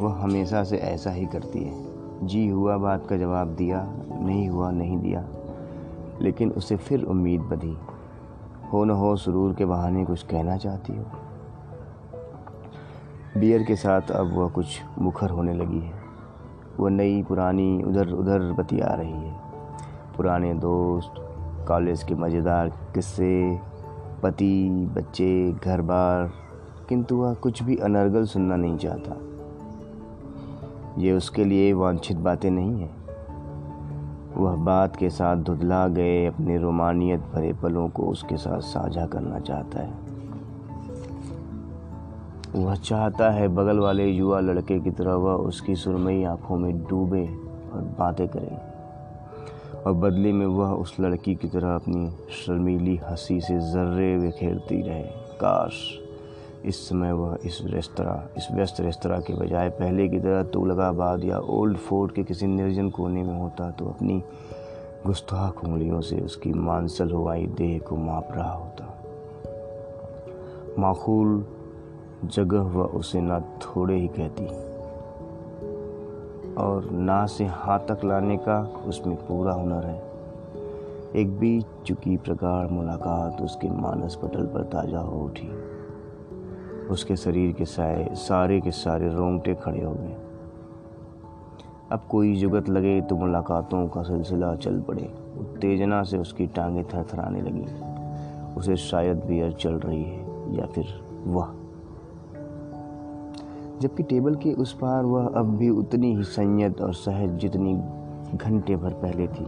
वह 0.00 0.14
हमेशा 0.14 0.64
से 0.64 0.76
ऐसा 0.76 1.10
ही 1.10 1.26
करती 1.26 1.64
है। 1.64 1.94
जी 2.26 2.48
हुआ 2.48 2.76
बात 2.76 3.06
का 3.06 3.16
जवाब 3.16 3.48
दिया, 3.48 3.88
नहीं 4.20 4.48
हुआ, 4.48 4.70
नहीं 4.70 4.98
दिया। 4.98 5.28
लेकिन 6.20 6.50
उसे 6.50 6.76
फिर 6.76 7.04
उम्मीद 7.04 7.40
बधी। 7.40 7.78
हो 8.72 8.84
न 8.84 8.90
हो, 8.90 9.16
सुरूर 9.16 9.54
के 9.54 9.64
बहाने 9.64 10.04
कुछ 10.04 10.22
कहना 10.22 10.56
चाहती 10.56 10.96
हो। 10.96 11.04
बियर 13.40 13.62
के 13.62 13.76
साथ 13.76 14.10
अब 14.10 14.36
वह 14.36 14.48
कुछ 14.48 14.82
मुखर 14.98 15.30
होने 15.30 15.54
लगी 15.54 15.80
है। 15.80 16.03
वह 16.80 16.90
नई 16.90 17.22
पुरानी 17.22 17.82
उधर 17.82 18.08
उधर 18.08 18.52
बतिया 18.52 18.86
रही 18.86 19.12
है। 19.12 19.36
पुराने 20.16 20.54
दोस्त 20.54 21.14
कॉलेज 21.68 22.02
के 22.02 22.14
मज़ेदार 22.14 22.68
किस्से, 22.68 23.60
पति, 24.22 24.92
बच्चे 24.96 25.52
घर 25.52 25.80
बार 25.80 26.32
किंतु 26.88 27.16
वह 27.16 27.34
कुछ 27.34 27.62
भी 27.62 27.76
अनर्गल 27.76 28.24
सुनना 28.24 28.56
नहीं 28.56 28.76
चाहता। 28.76 29.16
ये 30.98 31.12
उसके 31.12 31.44
लिए 31.44 31.72
वांछित 31.72 32.16
बातें 32.16 32.50
नहीं 32.50 32.80
हैं। 32.80 33.04
वह 34.36 34.56
बात 34.56 34.96
के 34.96 35.10
साथ 35.10 35.36
धुधला 35.36 35.88
गए 35.88 36.26
अपने 36.26 36.58
रोमानियत 36.58 37.20
भरे 37.20 37.52
पलों 37.52 37.88
को 37.88 38.02
उसके 38.02 38.36
साथ 38.36 38.60
साझा 38.60 39.06
करना 39.06 39.38
चाहता 39.38 39.82
है। 39.82 40.03
वह 42.54 42.74
चाहता 42.74 43.30
है 43.30 43.46
बगल 43.48 43.78
वाले 43.78 44.04
युवा 44.06 44.40
लड़के 44.40 44.78
की 44.80 44.90
तरह 44.90 45.14
वह 45.14 45.32
उसकी 45.32 45.74
सुरमई 45.74 46.22
आँखों 46.24 46.56
में 46.58 46.84
डूबे 46.84 47.24
और 47.72 47.80
बातें 47.98 48.26
करे। 48.28 48.56
और 49.82 49.92
बदले 49.92 50.32
में 50.32 50.46
वह 50.46 50.70
उस 50.72 50.94
लड़की 51.00 51.34
की 51.34 51.48
तरह 51.48 51.74
अपनी 51.74 52.10
शर्मीली 52.30 52.96
हँसी 52.96 53.40
से 53.40 53.58
जर्रे 53.72 54.18
बिखेरती 54.18 54.80
रहे। 54.82 55.02
काश 55.40 55.72
इस 56.64 56.88
समय 56.88 57.12
वह 57.12 57.38
इस 57.44 57.58
रेस्तरा, 57.64 58.28
इस 58.36 58.48
व्यस्त 58.52 58.80
रेस्तरा 58.80 59.18
के 59.18 59.34
बजाय 59.34 59.68
पहले 59.70 60.08
की 60.08 60.20
तरह 60.20 60.42
तुगलकाबाद 60.42 61.24
या 61.24 61.38
ओल्ड 61.38 61.76
फोर्ट 61.76 62.14
के 62.14 62.22
किसी 62.22 62.46
निर्जन 62.46 62.90
कोने 62.90 63.22
में 63.22 63.40
होता 63.40 63.70
तो 63.70 63.88
अपनी 63.88 64.22
गुस्ताख 65.06 65.64
उंगलियों 65.64 66.00
से 66.00 66.20
उसकी 66.20 66.52
मांसल 66.52 67.10
हुआई 67.10 67.46
देह 67.46 67.78
को 67.78 67.96
माप 67.96 68.28
रहा 68.32 68.52
होता। 68.52 68.86
माखूल 70.78 71.46
जगह 72.26 72.60
वह 72.60 72.84
उसे 72.84 73.20
ना 73.20 73.40
थोड़े 73.40 73.96
ही 73.96 74.08
कहती। 74.08 74.46
और 76.54 76.90
ना 76.90 77.26
से 77.26 77.44
हाथ 77.44 77.78
तक 77.78 78.04
लाने 78.04 78.36
का 78.36 78.84
उसमें 78.86 79.16
पूरा 79.16 79.52
हुनर 79.52 79.86
है। 79.86 80.02
एक 81.16 81.38
बीच 81.38 81.64
चुकी 81.86 82.16
प्रकार 82.16 82.66
मुलाकात 82.66 83.40
उसके 83.40 83.68
मानस 83.68 84.14
पटल 84.14 84.46
पर 84.46 84.62
ताज़ा 84.62 85.00
हो 85.00 85.18
उठी। 85.18 85.48
उसके 86.86 87.16
शरीर 87.16 87.52
के 87.52 87.64
साए 87.64 88.08
सारे 88.12 88.60
के 88.60 88.70
सारे 88.70 89.08
रोंगटे 89.08 89.54
खड़े 89.54 89.84
हो 89.84 89.92
गए। 89.92 90.16
अब 91.92 92.00
कोई 92.10 92.34
जुगत 92.36 92.68
लगे 92.68 93.00
तो 93.00 93.16
मुलाकातों 93.16 93.88
का 93.88 94.02
सिलसिला 94.02 94.56
चल 94.56 94.80
पड़े। 94.80 95.14
उत्तेजना 95.38 96.02
से 96.02 96.18
उसकी 96.18 96.46
टांगें 96.46 96.84
थरथराने 96.84 97.40
लगी। 97.40 97.66
उसे 98.54 98.76
शायद 98.76 99.16
बियर 99.16 99.52
चल 99.52 99.74
रही 99.74 100.02
है 100.02 100.56
या 100.58 100.66
फिर 100.66 100.84
वह। 101.26 101.63
जबकि 103.80 104.02
टेबल 104.02 104.34
के 104.34 104.52
उस 104.52 104.72
पार 104.72 105.04
वह 105.04 105.26
अब 105.26 105.56
भी 105.56 105.68
उतनी 105.70 106.14
ही 106.16 106.22
संयत 106.22 106.80
और 106.80 106.92
सहज 106.94 107.38
जितनी 107.38 107.74
घंटे 108.36 108.76
भर 108.76 108.92
पहले 108.92 109.26
थी। 109.26 109.46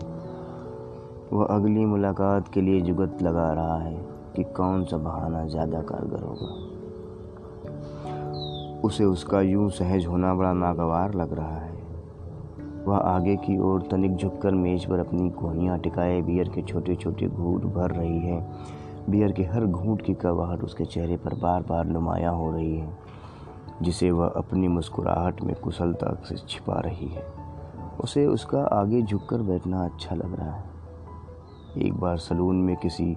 वह 1.33 1.45
अगली 1.47 1.85
मुलाकात 1.85 2.49
के 2.49 2.61
लिए 2.61 2.81
जुगत 2.81 3.23
लगा 3.23 3.53
रहा 3.53 3.79
है 3.79 3.97
कि 4.37 4.43
कौन 4.57 4.85
सा 4.85 4.97
बहाना 4.97 5.47
ज़्यादा 5.47 5.81
कारगर 5.83 6.23
होगा। 6.23 6.55
उसे 8.81 9.05
उसका 9.05 9.41
यूँ 9.41 9.71
सहज 9.71 10.07
होना 10.07 10.35
बड़ा 10.35 10.53
नागवार 10.53 11.15
लग 11.15 11.33
रहा 11.33 11.57
है। 11.57 11.75
वह 12.87 12.97
आगे 12.97 13.37
की 13.37 13.59
ओर 13.59 13.83
तनिक 13.91 14.17
झुककर 14.17 14.55
मेज 14.55 14.85
पर 14.85 14.99
अपनी 14.99 15.31
कोहनियाँ 15.31 15.79
टिकाए 15.79 16.21
बियर 16.23 16.49
के 16.49 16.63
छोटे 16.63 16.95
छोटे 16.95 17.27
घूट 17.27 17.65
भर 17.75 17.91
रही 17.91 18.19
है। 18.19 18.41
बियर 19.11 19.33
के 19.33 19.43
हर 19.43 19.67
घूट 19.67 20.03
की 20.03 20.15
कवाहट 20.15 20.63
उसके 20.65 20.85
चेहरे 20.85 21.17
पर 21.17 21.35
बार 21.35 21.63
बार 21.63 21.85
नुमाया 21.87 22.31
हो 22.31 22.51
रही 22.53 22.77
है। 22.77 23.06
जिसे 23.83 24.11
वह 24.11 24.27
अपनी 24.29 24.69
मुस्कुराहट 24.69 25.43
में 25.43 25.55
कुशलता 25.55 26.23
से 26.29 26.37
छिपा 26.37 26.81
रही 26.81 27.09
है। 27.09 27.27
उसे 28.01 28.27
उसका 28.27 28.61
आगे 28.63 29.03
झुककर 29.03 29.39
बैठना 29.39 29.85
अच्छा 29.85 30.15
लग 30.15 30.37
रहा 30.37 30.53
है। 30.53 30.65
एक 31.79 31.95
बार 31.95 32.17
सलून 32.17 32.57
में 32.57 32.77
किसी 32.77 33.17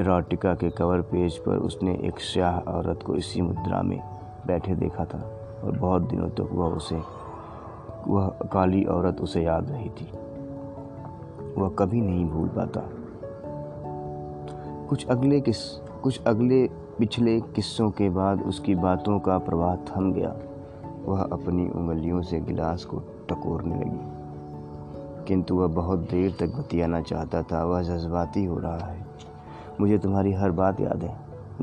इराटिका 0.00 0.54
के 0.54 0.70
कवर 0.70 1.00
पेज 1.00 1.38
पर 1.38 1.56
उसने 1.56 1.94
एक 1.94 2.20
स्याह 2.20 2.58
औरत 2.58 3.02
को 3.02 3.14
इसी 3.14 3.40
मुद्रा 3.40 3.82
में 3.82 4.02
बैठे 4.46 4.74
देखा 4.74 5.04
था 5.04 5.18
और 5.64 5.78
बहुत 5.78 6.02
दिनों 6.02 6.28
तक 6.28 6.34
तो 6.34 6.44
वह 6.44 6.66
उसे, 6.66 7.00
वह 8.08 8.28
काली 8.28 8.84
औरत 8.84 9.20
उसे 9.20 9.42
याद 9.42 9.70
रही 9.70 9.88
थी। 9.88 10.12
वह 11.60 11.68
कभी 11.68 12.00
नहीं 12.00 12.26
भूल 12.26 12.48
पाता। 12.48 12.80
कुछ 14.86 15.06
अगले 15.06 15.40
किस 15.40 15.58
कुछ 16.02 16.24
अगले 16.24 16.66
पिछले 16.98 17.40
किस्सों 17.40 17.90
के 17.90 18.10
बाद 18.10 18.42
उसकी 18.42 18.74
बातों 18.74 19.18
का 19.18 19.38
प्रवाह 19.38 19.76
थम 19.76 20.12
गया। 20.12 20.36
वह 21.04 21.22
अपनी 21.22 21.68
उंगलियों 21.68 22.22
से 22.22 22.40
गिलास 22.40 22.84
को 22.84 22.96
टकोरने 22.98 23.74
लगी। 23.74 24.20
किंतु 25.24 25.54
वह 25.54 25.66
बहुत 25.66 25.98
देर 25.98 26.36
तक 26.40 26.46
बतियाना 26.46 27.00
चाहता 27.00 27.42
था, 27.42 27.64
वह 27.64 27.82
जज्बाती 27.82 28.44
हो 28.44 28.58
रहा 28.58 28.78
है। 28.78 29.06
मुझे 29.80 29.98
तुम्हारी 29.98 30.32
हर 30.32 30.50
बात 30.50 30.80
याद 30.80 31.04
है। 31.04 31.18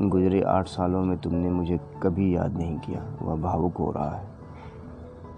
गुजरे 0.08 0.42
आठ 0.42 0.66
सालों 0.68 1.02
में 1.02 1.18
तुमने 1.18 1.50
मुझे 1.50 1.80
कभी 2.02 2.36
याद 2.36 2.56
नहीं 2.56 2.78
किया। 2.78 3.26
वह 3.26 3.36
भावुक 3.36 3.76
हो 3.76 3.90
रहा 3.90 4.10
है। 4.10 4.28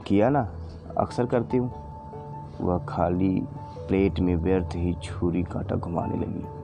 किया 0.06 0.28
ना? 0.28 0.48
अक्सर 0.98 1.26
करती 1.26 1.56
हूँ। 1.56 1.72
वह 2.60 2.78
खाली 2.78 3.42
प्लेट 3.88 4.20
में 4.20 4.36
व्यर्थ 4.36 4.70
ही 4.74 4.94
छुरी 5.02 5.42
कांटा 5.42 5.76
घुमाने 5.76 6.16
लगी। 6.16 6.59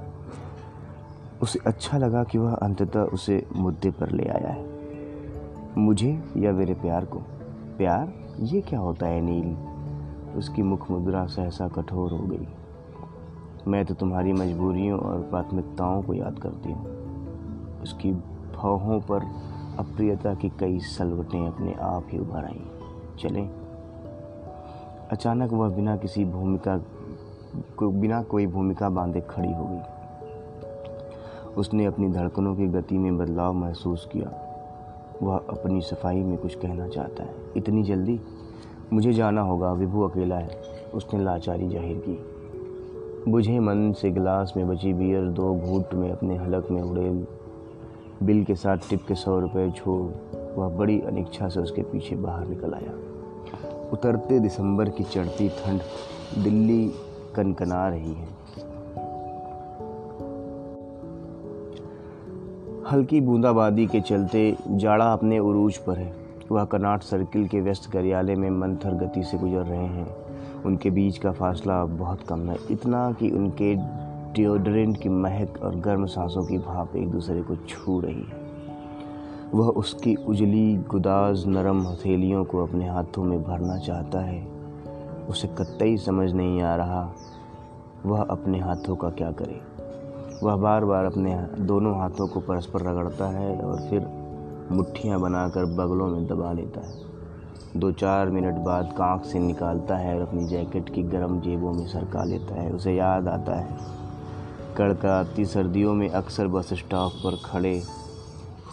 उसे 1.42 1.58
अच्छा 1.66 1.98
लगा 1.98 2.24
कि 2.24 2.38
वह 2.38 2.54
अंततः 2.54 3.00
उसे 3.00 3.46
मुद्दे 3.56 3.90
पर 3.90 4.10
ले 4.10 4.24
आया 4.24 4.48
है। 4.48 4.76
मुझे 5.78 6.24
या 6.36 6.52
मेरे 6.52 6.74
प्यार 6.74 7.04
को? 7.04 7.18
प्यार? 7.78 8.12
ये 8.40 8.60
क्या 8.60 8.80
होता 8.80 9.06
है, 9.06 9.20
नील? 9.20 9.56
उसकी 10.38 10.62
मुख 10.62 10.90
मुद्रा 10.90 11.26
सहसा 11.26 11.68
कठोर 11.68 12.12
हो 12.12 12.18
गई। 12.18 12.48
मैं 13.68 13.84
तो 13.84 13.94
तुम्हारी 13.94 14.32
मजबूरियों 14.32 14.98
और 14.98 15.22
प्राथमिकताओं 15.22 16.02
को 16.02 16.14
याद 16.14 16.38
करती 16.38 16.72
हूँ। 16.72 16.86
उसकी 17.82 18.12
भावों 18.56 19.00
पर 19.00 19.20
अप्रियता 19.78 20.34
की 20.34 20.48
कई 20.48 20.78
सलवटें 20.78 21.48
अपने 21.48 21.72
आप 21.72 22.06
ही 22.10 22.18
उभर 22.18 22.44
आई। 22.44 22.70
चलें। 23.18 23.50
अचानक 25.10 25.52
वह 25.52 25.68
बिना 25.68 25.96
किसी 25.96 26.24
भूमिका 26.24 26.78
को, 27.76 27.90
बिना 27.90 28.22
कोई 28.22 28.46
भूमिका 28.46 28.88
बांधे 28.88 29.20
खड़ी 29.20 29.52
हो 29.52 29.64
गई। 29.64 29.95
उसने 31.56 31.84
अपनी 31.84 32.08
धड़कनों 32.08 32.56
की 32.56 32.66
गति 32.66 32.98
में 32.98 33.18
बदलाव 33.18 33.52
महसूस 33.52 34.08
किया। 34.12 34.32
वह 35.22 35.36
अपनी 35.36 35.80
सफ़ाई 35.80 36.22
में 36.22 36.38
कुछ 36.38 36.54
कहना 36.54 36.88
चाहता 36.88 37.22
है। 37.22 37.34
इतनी 37.56 37.82
जल्दी? 37.82 38.20
मुझे 38.92 39.12
जाना 39.12 39.40
होगा। 39.40 39.72
विभू 39.72 40.02
अकेला 40.02 40.36
है। 40.36 40.60
उसने 40.94 41.24
लाचारी 41.24 41.68
ज़ाहिर 41.68 42.02
की। 42.08 43.30
बुझे 43.30 43.60
मन 43.60 43.92
से 43.92 44.10
गिलास 44.10 44.52
में 44.56 44.68
बची 44.68 44.92
बियर 44.94 45.22
दो 45.22 45.54
घूट 45.54 45.94
में 45.94 46.10
अपने 46.12 46.36
हलक 46.36 46.68
में 46.70 46.82
उड़ेल 46.82 47.26
बिल 48.22 48.44
के 48.44 48.54
साथ 48.54 48.76
टिप 48.90 49.06
के 49.08 49.14
सौ 49.14 49.38
रुपये 49.40 49.70
छोड़ 49.70 50.12
वह 50.56 50.68
बड़ी 50.68 51.00
अनिच्छा 51.00 51.48
से 51.48 51.60
उसके 51.60 51.82
पीछे 51.82 52.16
बाहर 52.16 52.46
निकल 52.46 52.74
आया। 52.74 52.92
उतरते 53.92 54.40
दिसंबर 54.40 54.88
की 54.88 55.04
चढ़ती 55.04 55.48
ठंड 55.48 55.80
दिल्ली 56.44 56.92
कनकना 57.36 57.88
रही 57.88 58.12
है। 58.12 58.28
हल्की 62.92 63.20
बूंदाबांदी 63.20 63.86
के 63.86 64.00
चलते 64.00 64.56
जाड़ा 64.70 65.12
अपने 65.12 65.38
उरूज 65.38 65.76
पर 65.76 65.98
है। 65.98 66.16
वह 66.52 66.64
कनाट 66.64 67.02
सर्किल 67.02 67.48
के 67.48 67.60
व्यस्त 67.60 67.90
कार्यालय 67.92 68.34
में 68.34 68.50
मंथर 68.50 68.94
गति 68.94 69.22
से 69.22 69.38
गुजर 69.38 69.62
रहे 69.62 69.86
हैं। 69.86 70.16
उनके 70.62 70.90
बीच 70.90 71.18
का 71.18 71.32
फासला 71.32 71.84
बहुत 71.84 72.22
कम 72.22 72.50
है। 72.50 72.56
इतना 72.70 73.12
कि 73.12 73.30
उनके 73.30 73.74
डिओड्रेंट 74.32 75.00
की 75.02 75.08
महक 75.08 75.58
और 75.62 75.76
गर्म 75.76 76.06
सांसों 76.06 76.44
की 76.44 76.58
भाप 76.58 76.96
एक 76.96 77.10
दूसरे 77.10 77.42
को 77.42 77.56
छू 77.56 78.00
रही 78.00 78.22
है। 78.22 78.44
वह 79.54 79.68
उसकी 79.68 80.14
उजली 80.14 80.76
गुदाज 80.76 81.46
नरम 81.46 81.86
हथेलियों 81.86 82.44
को 82.44 82.66
अपने 82.66 82.88
हाथों 82.88 83.24
में 83.24 83.42
भरना 83.42 83.78
चाहता 83.78 84.20
है। 84.20 84.46
उसे 85.28 85.48
कतई 85.48 85.96
समझ 85.96 86.32
नहीं 86.32 86.62
आ 86.62 86.76
रहा, 86.76 87.12
वह 88.06 88.22
अपने 88.22 88.60
हाथों 88.60 88.96
का 88.96 89.10
क्या 89.10 89.30
करे। 89.32 89.75
वह 90.42 90.56
बार 90.56 90.84
बार 90.84 91.04
अपने 91.04 91.36
दोनों 91.58 91.98
हाथों 91.98 92.28
को 92.28 92.40
परस्पर 92.40 92.80
रगड़ता 92.80 93.26
है 93.26 93.60
और 93.60 93.80
फिर 93.80 94.06
मुट्ठियाँ 94.72 95.20
बनाकर 95.20 95.64
बगलों 95.64 96.06
में 96.06 96.26
दबा 96.26 96.52
लेता 96.52 96.80
है। 96.80 96.94
दो 97.76 97.92
चार 97.92 98.30
मिनट 98.30 98.54
बाद 98.54 98.94
कांख 98.98 99.24
से 99.24 99.38
निकालता 99.38 99.96
है 99.96 100.14
और 100.16 100.22
अपनी 100.22 100.44
जैकेट 100.44 100.94
की 100.94 101.02
गर्म 101.02 101.40
जेबों 101.40 101.72
में 101.72 101.86
सरका 101.86 102.24
लेता 102.24 102.54
है। 102.54 102.72
उसे 102.72 102.94
याद 102.94 103.28
आता 103.28 103.54
है 103.54 103.78
कड़काती 104.76 105.44
सर्दियों 105.44 105.94
में 105.94 106.08
अक्सर 106.08 106.46
बस 106.46 106.74
स्टॉप 106.74 107.12
पर 107.12 107.36
खड़े 107.44 107.82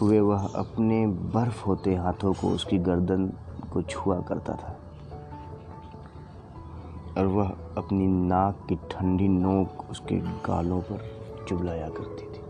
हुए 0.00 0.20
वह 0.20 0.46
अपने 0.46 1.06
बर्फ़ 1.06 1.64
होते 1.64 1.94
हाथों 1.94 2.32
को 2.32 2.48
उसकी 2.48 2.78
गर्दन 2.78 3.26
को 3.72 3.82
छुआ 3.82 4.20
करता 4.20 4.52
था 4.52 4.76
और 7.18 7.26
वह 7.26 7.48
अपनी 7.78 8.06
नाक 8.06 8.66
की 8.68 8.74
ठंडी 8.74 9.28
नोक 9.28 9.90
उसके 9.90 10.16
गालों 10.16 10.80
पर 10.80 11.13
चुगलाया 11.48 11.88
करती 11.88 12.26
थी। 12.26 12.40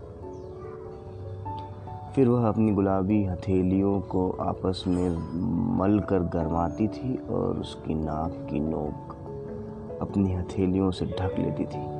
फिर 2.15 2.27
वह 2.27 2.47
अपनी 2.47 2.71
गुलाबी 2.71 3.25
हथेलियों 3.25 4.01
को 4.01 4.29
आपस 4.31 4.83
में 4.87 5.09
मल 5.77 5.99
कर 5.99 6.19
गरमाती 6.19 6.87
थी 6.87 7.15
और 7.15 7.59
उसकी 7.59 7.93
नाक 7.93 8.47
की 8.49 8.59
नोक 8.59 9.15
अपनी 10.01 10.33
हथेलियों 10.33 10.91
से 10.91 11.05
ढक 11.05 11.35
लेती 11.39 11.65
थी। 11.65 11.95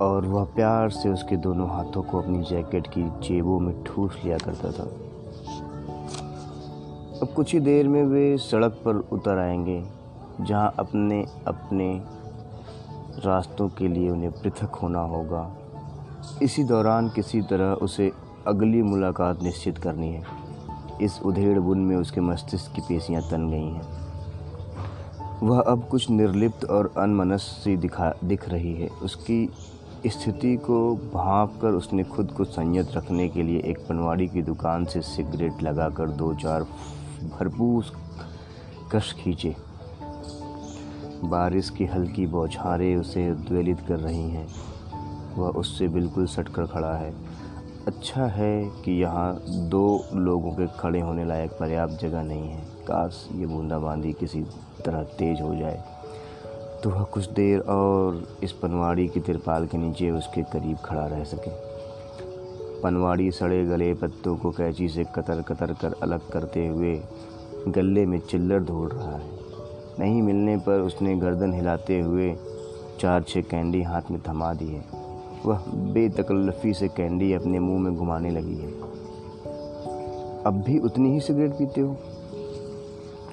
और 0.00 0.26
वह 0.26 0.44
प्यार 0.44 0.90
से 0.90 1.08
उसके 1.08 1.36
दोनों 1.36 1.68
हाथों 1.68 2.02
को 2.02 2.18
अपनी 2.18 2.42
जैकेट 2.42 2.86
की 2.86 3.02
जेबों 3.02 3.60
में 3.60 3.84
ठूस 3.84 4.18
लिया 4.24 4.38
करता 4.38 4.70
था। 4.70 4.84
अब 7.22 7.28
कुछ 7.36 7.52
ही 7.54 7.60
देर 7.60 7.88
में 7.88 8.04
वे 8.04 8.36
सड़क 8.38 8.72
पर 8.72 8.96
उतर 9.12 9.38
आएँगे, 9.38 9.84
जहाँ 10.40 10.74
अपने 10.78 11.26
अपने 11.46 12.02
रास्तों 13.18 13.68
के 13.68 13.88
लिए 13.88 14.10
उन्हें 14.10 14.32
पृथक 14.32 14.74
होना 14.74 15.00
होगा। 15.00 15.56
इसी 16.42 16.64
दौरान 16.64 17.08
किसी 17.08 17.42
तरह 17.42 17.72
उसे 17.72 18.12
अगली 18.46 18.82
मुलाकात 18.82 19.42
निश्चित 19.42 19.78
करनी 19.78 20.12
है। 20.12 20.22
इस 21.02 21.20
उधेड़ 21.22 21.58
बुन 21.58 21.78
में 21.78 21.96
उसके 21.96 22.20
मस्तिष्क 22.20 22.72
की 22.74 22.80
पेशियाँ 22.80 23.22
तन 23.22 23.50
गई 23.50 23.64
हैं। 23.64 24.04
वह 25.42 25.60
अब 25.60 25.88
कुछ 25.88 26.10
निर्लिप्त 26.10 26.64
और 26.64 26.94
अनमनस 26.98 27.42
सी 27.42 27.76
दिखा, 27.76 28.12
दिख 28.24 28.48
रही 28.48 28.74
है। 28.74 28.88
उसकी 28.88 29.50
स्थिति 30.06 30.56
को 30.56 30.96
भाप 30.96 31.54
कर 31.62 31.68
उसने 31.68 32.04
खुद 32.04 32.32
को 32.32 32.44
संयत 32.44 32.88
रखने 32.92 33.28
के 33.28 33.42
लिए 33.42 33.60
एक 33.60 33.78
पनवाड़ी 33.78 34.28
की 34.28 34.42
दुकान 34.42 34.84
से 34.84 35.00
सिगरेट 35.00 35.62
लगाकर 35.62 36.08
दो 36.08 36.34
चार 36.34 36.62
भरपूर 37.24 37.84
कश 38.92 39.12
खींचे। 39.12 39.56
बारिश 41.28 41.70
की 41.70 41.84
हल्की 41.84 42.26
बौछारें 42.26 42.96
उसे 42.96 43.30
उद्वेलित 43.30 43.80
कर 43.80 43.96
रही 43.96 44.30
हैं। 44.30 44.48
वह 45.36 45.48
उससे 45.48 45.88
बिल्कुल 45.88 46.26
सटकर 46.26 46.66
खड़ा 46.66 46.94
है। 46.94 47.14
अच्छा 47.86 48.26
है 48.26 48.70
कि 48.84 49.02
यहाँ 49.02 49.42
दो 49.48 50.04
लोगों 50.14 50.50
के 50.50 50.66
खड़े 50.66 51.00
होने 51.00 51.24
लायक 51.24 51.50
पर्याप्त 51.50 51.98
जगह 52.00 52.22
नहीं 52.22 52.48
है। 52.48 52.60
काश 52.60 53.28
ये 53.34 53.46
बूंदाबांदी 53.46 54.12
किसी 54.12 54.42
तरह 54.84 55.02
तेज 55.02 55.40
हो 55.40 55.54
जाए। 55.54 55.84
तो 56.84 56.90
वह 56.90 57.02
कुछ 57.02 57.30
देर 57.30 57.60
और 57.60 58.38
इस 58.42 58.52
पनवाड़ी 58.52 59.08
की 59.08 59.20
तिरपाल 59.20 59.66
के 59.66 59.78
नीचे 59.78 60.10
उसके 60.10 60.42
करीब 60.42 60.76
खड़ा 60.76 61.06
रह 61.06 61.24
सके। 61.24 61.50
पनवाड़ी 62.82 63.30
सड़े 63.30 63.64
गले 63.64 63.94
पत्तों 63.94 64.36
को 64.36 64.50
कैंची 64.50 64.88
से 64.88 65.04
कतर 65.04 65.42
कतर 65.42 65.72
कर 65.72 65.94
अलग 66.02 66.20
करते 66.28 66.66
हुए 66.66 67.02
गले 67.68 68.06
में 68.06 68.18
चिल्लर 68.18 68.58
ढूंढ 68.58 68.92
रहा 68.92 69.16
है। 69.16 69.33
नहीं 70.00 70.22
मिलने 70.22 70.56
पर 70.56 70.80
उसने 70.80 71.16
गर्दन 71.16 71.54
हिलाते 71.54 72.00
हुए 72.00 72.36
चार 73.00 73.22
छः 73.22 73.40
कैंडी 73.40 73.82
हाथ 73.82 74.02
में 74.10 74.20
थमा 74.28 74.54
दी 74.54 74.66
है। 74.66 74.84
वह 75.46 75.58
बेतकल्लफ़ी 75.68 76.74
से 76.74 76.88
कैंडी 76.88 77.32
अपने 77.32 77.58
मुँह 77.58 77.80
में 77.80 77.96
घुमाने 77.96 78.30
लगी 78.30 78.54
है। 78.54 78.72
अब 80.44 80.62
भी 80.66 80.78
उतनी 80.78 81.12
ही 81.12 81.20
सिगरेट 81.20 81.52
पीते 81.52 81.80
हो? 81.80 81.96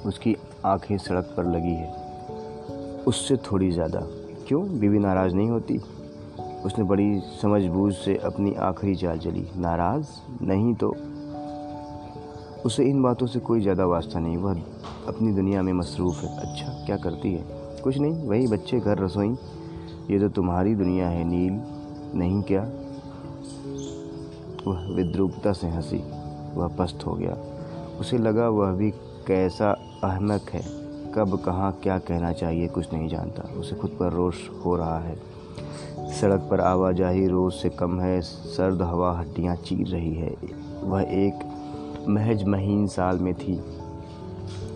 उसकी 0.06 0.38
आँखें 0.66 0.98
सड़क 0.98 1.34
पर 1.38 1.46
लगी 1.46 1.74
है। 1.74 1.94
उससे 3.08 3.38
थोड़ी 3.38 3.72
ज़्यादा। 3.72 4.00
क्यों? 4.48 4.80
बीवी 4.80 5.00
नाराज़ 5.00 5.36
नहीं 5.36 5.50
होती? 5.50 5.82
उसने 6.66 6.84
बड़ी 6.84 7.20
समझबूझ 7.42 7.94
से 7.94 8.18
अपनी 8.18 8.54
आखिरी 8.54 8.96
चाल 8.96 9.20
चली। 9.20 9.48
नाराज़? 9.58 10.06
नहीं 10.42 10.74
तो 10.76 10.96
उसे 12.66 12.84
इन 12.84 13.02
बातों 13.02 13.28
से 13.28 13.40
कोई 13.40 13.62
ज़्यादा 13.62 13.86
वास्ता 13.86 14.20
नहीं। 14.20 14.38
वह 14.38 14.62
अपनी 15.08 15.32
दुनिया 15.32 15.62
में 15.62 15.74
मसरूफ़ 15.74 16.26
है। 16.26 16.38
अच्छा 16.38 16.86
क्या 16.86 16.98
करती 16.98 17.34
है? 17.34 17.46
कुछ 17.84 17.98
नहीं, 17.98 18.28
वही 18.28 18.48
बच्चे 18.48 18.80
घर 18.80 18.98
रसोई। 18.98 19.38
ये 20.10 20.20
तो 20.20 20.30
तुम्हारी 20.30 20.76
दुनिया 20.76 21.10
है, 21.10 21.24
नील। 21.24 21.62
नहीं 22.20 22.42
क्या? 22.42 22.62
वह 24.68 24.96
विद्रूपता 24.96 25.54
से 25.54 25.68
हँसी। 25.68 26.04
वह 26.56 26.68
पस्त 26.68 27.06
हो 27.08 27.14
गया। 27.14 27.38
उसे 28.00 28.18
लगा 28.18 28.50
वह 28.50 28.72
भी 28.72 28.92
कैसा 29.28 29.72
अहमक 30.04 30.42
है। 30.50 30.82
कब, 31.16 31.42
कहाँ, 31.46 31.80
क्या 31.84 31.98
कहना 31.98 32.32
चाहिए, 32.32 32.68
कुछ 32.68 32.94
नहीं 32.94 33.10
जानता। 33.10 33.44
उसे 33.54 33.76
खुद 33.76 33.92
पर 34.00 34.14
रोष 34.14 34.36
हो 34.66 34.76
रहा 34.76 35.00
है। 35.00 35.16
सड़क 36.22 36.48
पर 36.52 36.60
आवाजाही 36.60 37.28
रोज 37.28 37.54
से 37.54 37.70
कम 37.70 38.00
है। 38.00 38.22
सर्द 38.22 38.82
हवा 38.82 39.20
हड्डियाँ 39.20 39.56
चीर 39.56 39.88
रही 39.88 40.14
है। 40.14 40.36
वह 40.84 41.02
एक 41.02 41.61
महज 42.08 42.44
महीन 42.44 42.88
साल 42.88 43.20
में 43.20 43.34
थी, 43.34 43.62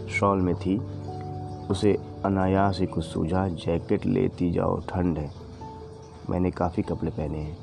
शॉल 0.09 0.41
में 0.41 0.55
थी। 0.55 0.81
उसे 1.67 1.97
अनायास 2.25 2.79
ही 2.79 2.85
कुछ 2.85 3.05
सूझा, 3.05 3.47
जैकेट 3.47 4.05
लेती 4.05 4.51
जाओ, 4.51 4.79
ठंड 4.79 5.17
है। 5.17 5.31
मैंने 6.29 6.51
काफ़ी 6.51 6.83
कपड़े 6.83 7.11
पहने 7.11 7.37
हैं। 7.37 7.57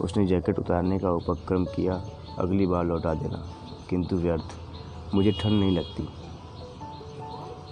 उसने 0.00 0.26
जैकेट 0.26 0.58
उतारने 0.58 0.98
का 0.98 1.10
उपक्रम 1.10 1.64
किया, 1.64 2.04
अगली 2.38 2.66
बार 2.66 2.84
लौटा 2.84 3.14
देना। 3.14 3.50
किंतु 3.90 4.16
व्यर्थ, 4.16 4.44
मुझे 5.14 5.32
ठंड 5.32 5.60
नहीं 5.60 5.76
लगती। 5.76 6.08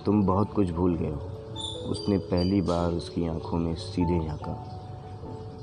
तुम 0.07 0.27
बहुत 0.27 0.53
कुछ 0.53 0.71
भूल 0.71 0.95
गए 0.95 1.11
हो। 1.11 1.21
उसने 1.91 2.19
पहली 2.19 2.61
बार 2.61 2.93
उसकी 2.93 3.29
आँखों 3.29 3.59
में 3.59 3.75
सीधे 3.75 4.27
झाँका। 4.27 4.83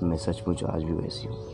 मैं 0.03 0.17
सचमुच 0.17 0.63
आज 0.63 0.83
भी 0.83 0.93
वैसी 0.93 1.27
हूँ। 1.27 1.52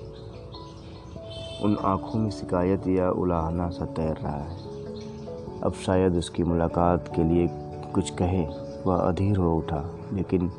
उन 1.63 1.77
आँखों 1.85 2.19
में 2.19 2.29
शिकायत 2.31 2.87
या 2.87 3.09
उलाहना 3.11 3.69
सा 3.69 3.85
तैर 3.85 4.15
रहा 4.15 4.35
है। 4.35 5.61
अब 5.63 5.73
शायद 5.85 6.15
उसकी 6.15 6.43
मुलाकात 6.43 7.07
के 7.15 7.23
लिए 7.23 7.47
कुछ 7.93 8.09
कहे, 8.09 8.45
वह 8.85 8.95
अधीर 8.97 9.37
हो 9.37 9.57
उठा, 9.57 9.83
लेकिन 10.13 10.51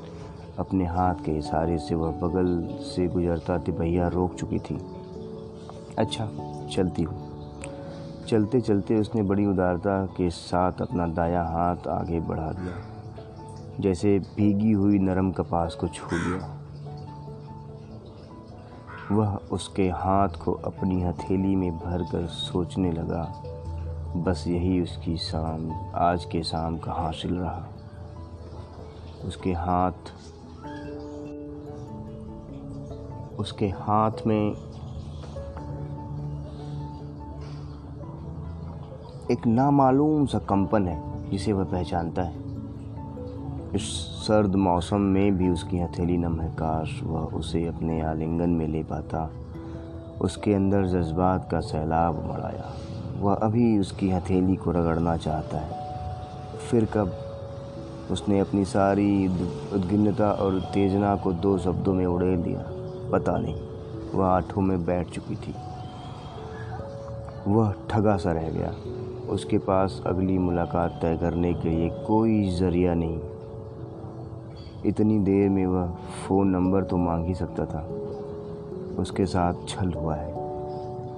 अपने 0.59 0.87
हाथ 0.87 1.15
के 1.15 1.33
इशारे 1.33 1.79
से 1.79 1.95
वह 1.95 2.11
बगल 2.11 2.69
से 2.85 3.07
गुजरता 3.07 3.59
तिपहिया 3.59 4.09
रोक 4.09 4.35
चुकी 4.35 4.59
थी। 4.59 4.79
अच्छा 5.99 6.29
चलती 6.73 7.03
हूँ। 7.03 7.29
चलते 8.29 8.61
चलते 8.61 9.01
उसने 9.01 9.23
बड़ी 9.23 9.47
उदारता 9.47 10.05
के 10.07 10.31
साथ 10.31 10.83
अपना 10.83 11.07
दाया 11.07 11.43
हाथ 11.43 11.89
आगे 11.89 12.21
बढ़ा 12.21 12.51
दिया, 12.53 12.75
जैसे 13.81 14.19
भीगी 14.37 14.73
हुई 14.73 14.99
नरम 14.99 15.31
कपास 15.33 15.75
को 15.75 15.89
छू 15.89 16.07
लिया। 16.13 16.60
वह 19.13 19.39
उसके 19.53 19.89
हाथ 19.89 20.29
को 20.29 20.53
अपनी 20.53 21.03
हथेली 21.03 21.57
में 21.57 21.79
भर 21.79 22.03
कर 22.03 22.27
सोचने 22.27 22.93
लगा, 22.93 23.23
बस 24.17 24.45
यही 24.49 24.81
उसकी 24.81 25.17
शाम, 25.17 25.71
आज 25.95 26.25
के 26.25 26.43
शाम 26.43 26.79
का 26.79 26.93
हासिल 26.93 27.35
रहा। 27.35 27.67
उसके 29.25 29.53
हाथ 29.53 29.93
उसके 33.39 33.67
हाथ 33.69 34.27
में 34.27 34.55
एक 39.31 39.47
नामालूम 39.47 40.27
सा 40.27 40.39
कंपन 40.39 40.89
है, 40.89 41.31
जिसे 41.31 41.53
वह 41.53 41.65
पहचानता 41.65 42.23
है। 42.23 42.50
इस 43.75 43.83
सर्द 44.27 44.55
मौसम 44.55 45.01
में 45.01 45.37
भी 45.37 45.49
उसकी 45.49 45.79
हथेली 45.79 46.17
नम 46.17 46.41
है 46.41 46.49
काश 46.49 47.01
वह 47.03 47.21
उसे 47.21 47.67
अपने 47.67 48.01
आलिंगन 48.01 48.51
में 48.51 48.69
ले 48.69 48.83
पाता। 48.83 49.31
उसके 50.21 50.55
अंदर 50.55 50.87
जज्बात 50.87 51.49
का 51.51 51.61
सैलाब 51.61 52.19
उमड़ाया 52.19 52.73
वह 53.19 53.35
अभी 53.35 53.79
उसकी 53.79 54.11
हथेली 54.11 54.57
को 54.57 54.71
रगड़ना 54.71 55.17
चाहता 55.17 55.59
है। 55.59 55.79
फिर 56.71 56.85
कब? 56.85 57.13
उसने 58.11 58.41
अपनी 58.41 58.65
सारी 58.65 59.29
उद्गिन्नता 59.73 60.31
और 60.33 60.55
उत्तेजना 60.55 61.17
को 61.17 61.33
दो 61.33 61.59
शब्दों 61.59 61.95
में 61.95 62.07
उड़ेल 62.07 62.43
दिया। 62.43 62.65
पता 63.13 63.39
नहीं, 63.39 63.57
वह 64.15 64.27
आठों 64.27 64.63
में 64.63 64.85
बैठ 64.85 65.11
चुकी 65.11 65.37
थी। 65.37 65.55
वह 67.49 67.75
ठगा 67.91 68.17
सा 68.17 68.33
रह 68.33 68.51
गया। 68.51 68.75
उसके 69.31 69.59
पास 69.59 70.03
अगली 70.07 70.39
मुलाकात 70.39 70.99
तय 71.03 71.17
करने 71.17 71.55
के 71.55 71.69
लिए 71.69 71.91
कोई 71.91 72.51
ज़रिया 72.51 72.95
नहीं। 72.95 73.21
इतनी 74.87 75.19
देर 75.19 75.51
में 75.51 75.67
वह 75.67 75.87
फ़ोन 76.29 76.49
नंबर 76.49 76.85
तो 76.85 76.97
मांग 76.97 77.25
ही 77.25 77.35
सकता 77.35 77.65
था। 77.65 77.89
उसके 78.99 79.27
साथ 79.27 79.55
छल 79.69 79.93
हुआ 79.93 80.15
है। 80.15 80.41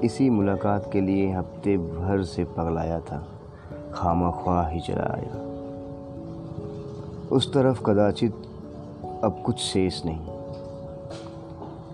इसी 0.04 0.30
मुलाकात 0.30 0.90
के 0.92 1.00
लिए 1.00 1.32
हफ़्ते 1.32 1.76
भर 1.78 2.22
से 2.22 2.44
पगलाया 2.44 3.00
था। 3.00 3.28
खामा 3.92 4.30
ख्वाह 4.30 4.68
ही 4.68 4.80
चला 4.80 5.14
आया। 5.14 5.52
उस 7.32 7.54
तरफ़ 7.54 7.82
कदाचित 7.82 8.34
अब 9.24 9.42
कुछ 9.46 9.58
शेष 9.58 10.02
नहीं। 10.06 10.20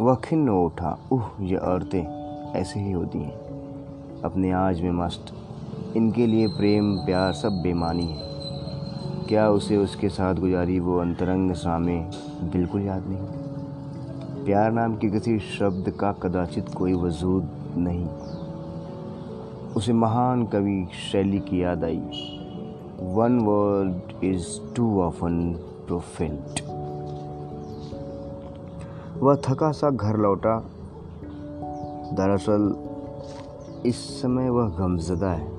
वह 0.00 0.14
खिन्न 0.14 0.48
उठा। 0.48 0.98
उह, 1.12 1.24
ये 1.40 1.56
औरतें 1.56 2.18
ऐसे 2.52 2.80
ही 2.80 2.92
होती 2.92 3.18
हैं। 3.18 3.36
अपने 4.24 4.52
आज 4.52 4.80
में 4.80 4.90
मस्त। 4.90 5.24
इनके 5.96 6.26
लिए 6.26 6.48
प्रेम, 6.48 6.96
प्यार 6.96 7.32
सब 7.32 7.60
बेमानी 7.62 8.06
है। 8.06 8.27
क्या 9.28 9.50
उसे 9.50 9.76
उसके 9.76 10.08
साथ 10.08 10.34
गुजारी 10.34 10.80
वो 10.80 10.98
अंतरंग 10.98 11.52
शामें 11.52 12.10
बिल्कुल 12.42 12.82
याद 12.82 13.02
नहीं? 13.06 13.20
प्यार 14.44 14.72
नाम 14.72 14.96
के 14.96 15.10
किसी 15.10 15.38
शब्द 15.38 15.90
का 15.90 16.12
कदाचित 16.12 16.68
कोई 16.68 16.92
वजूद 16.92 17.48
नहीं। 17.76 18.08
उसे 19.76 19.92
महान 19.92 20.46
कवि 20.46 20.88
शैली 21.12 21.40
की 21.40 21.62
याद 21.62 21.84
आई। 21.84 22.00
One 23.00 23.38
word 23.38 24.24
is 24.24 24.74
too 24.76 25.02
often 25.02 25.52
profaned 25.86 26.60
वह 29.22 29.36
थका 29.36 29.72
सा 29.72 29.90
घर 29.90 30.16
लौटा। 30.16 30.64
दरअसल, 32.12 32.76
इस 33.86 34.22
समय 34.22 34.50
वह 34.50 34.68
गमजदा 34.68 35.30
है। 35.30 35.57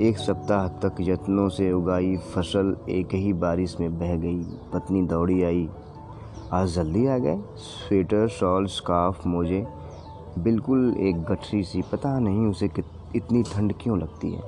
एक 0.00 0.18
सप्ताह 0.18 0.68
तक 0.68 0.92
यत्नों 1.00 1.48
से 1.48 1.72
उगाई 1.72 2.16
फ़सल 2.16 2.76
एक 2.88 3.14
ही 3.14 3.32
बारिश 3.32 3.80
में 3.80 3.98
बह 3.98 4.16
गई। 4.16 4.42
पत्नी 4.42 5.02
दौड़ी 5.02 5.42
आई। 5.42 5.68
आज 6.52 6.68
जल्दी 6.68 7.06
आ 7.06 7.18
गए? 7.18 7.38
स्वेटर 7.56 8.28
शॉल 8.28 8.66
स्कार्फ, 8.66 9.26
मोजे। 9.26 9.66
बिल्कुल 10.38 10.96
एक 11.00 11.22
गठरी 11.22 11.62
सी। 11.62 11.82
पता 11.82 12.18
नहीं 12.18 12.46
उसे 12.46 12.70
इतनी 13.16 13.42
ठंड 13.42 13.74
क्यों 13.80 13.98
लगती 13.98 14.32
है। 14.32 14.42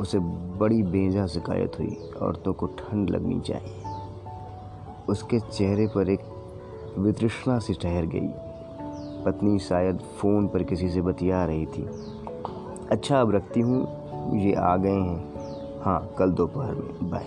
उसे 0.00 0.18
बड़ी 0.58 0.82
बेजा 0.82 1.26
शिकायत 1.26 1.72
हुई, 1.78 1.96
औरतों 2.22 2.52
को 2.52 2.66
ठंड 2.66 3.10
लगनी 3.10 3.40
चाहिए। 3.40 3.82
उसके 5.08 5.40
चेहरे 5.40 5.86
पर 5.86 6.08
एक 6.08 6.20
वितृष्णा 6.98 7.58
सी 7.58 7.74
ठहर 7.74 8.06
गई। 8.06 8.28
पत्नी 9.24 9.58
शायद 9.58 9.98
फ़ोन 9.98 10.48
पर 10.48 10.62
किसी 10.62 10.90
से 10.90 11.00
बतिया 11.00 11.44
रही 11.44 11.66
थी। 11.66 11.88
अच्छा 12.90 13.20
अब 13.20 13.30
रखती 13.30 13.60
हूँ। 13.60 14.05
ये 14.34 14.54
आ 14.54 14.76
गए 14.76 15.00
हैं। 15.00 15.24
हाँ 15.82 16.10
कल 16.18 16.30
दोपहर 16.30 16.74
में। 16.74 17.10
बाय। 17.10 17.26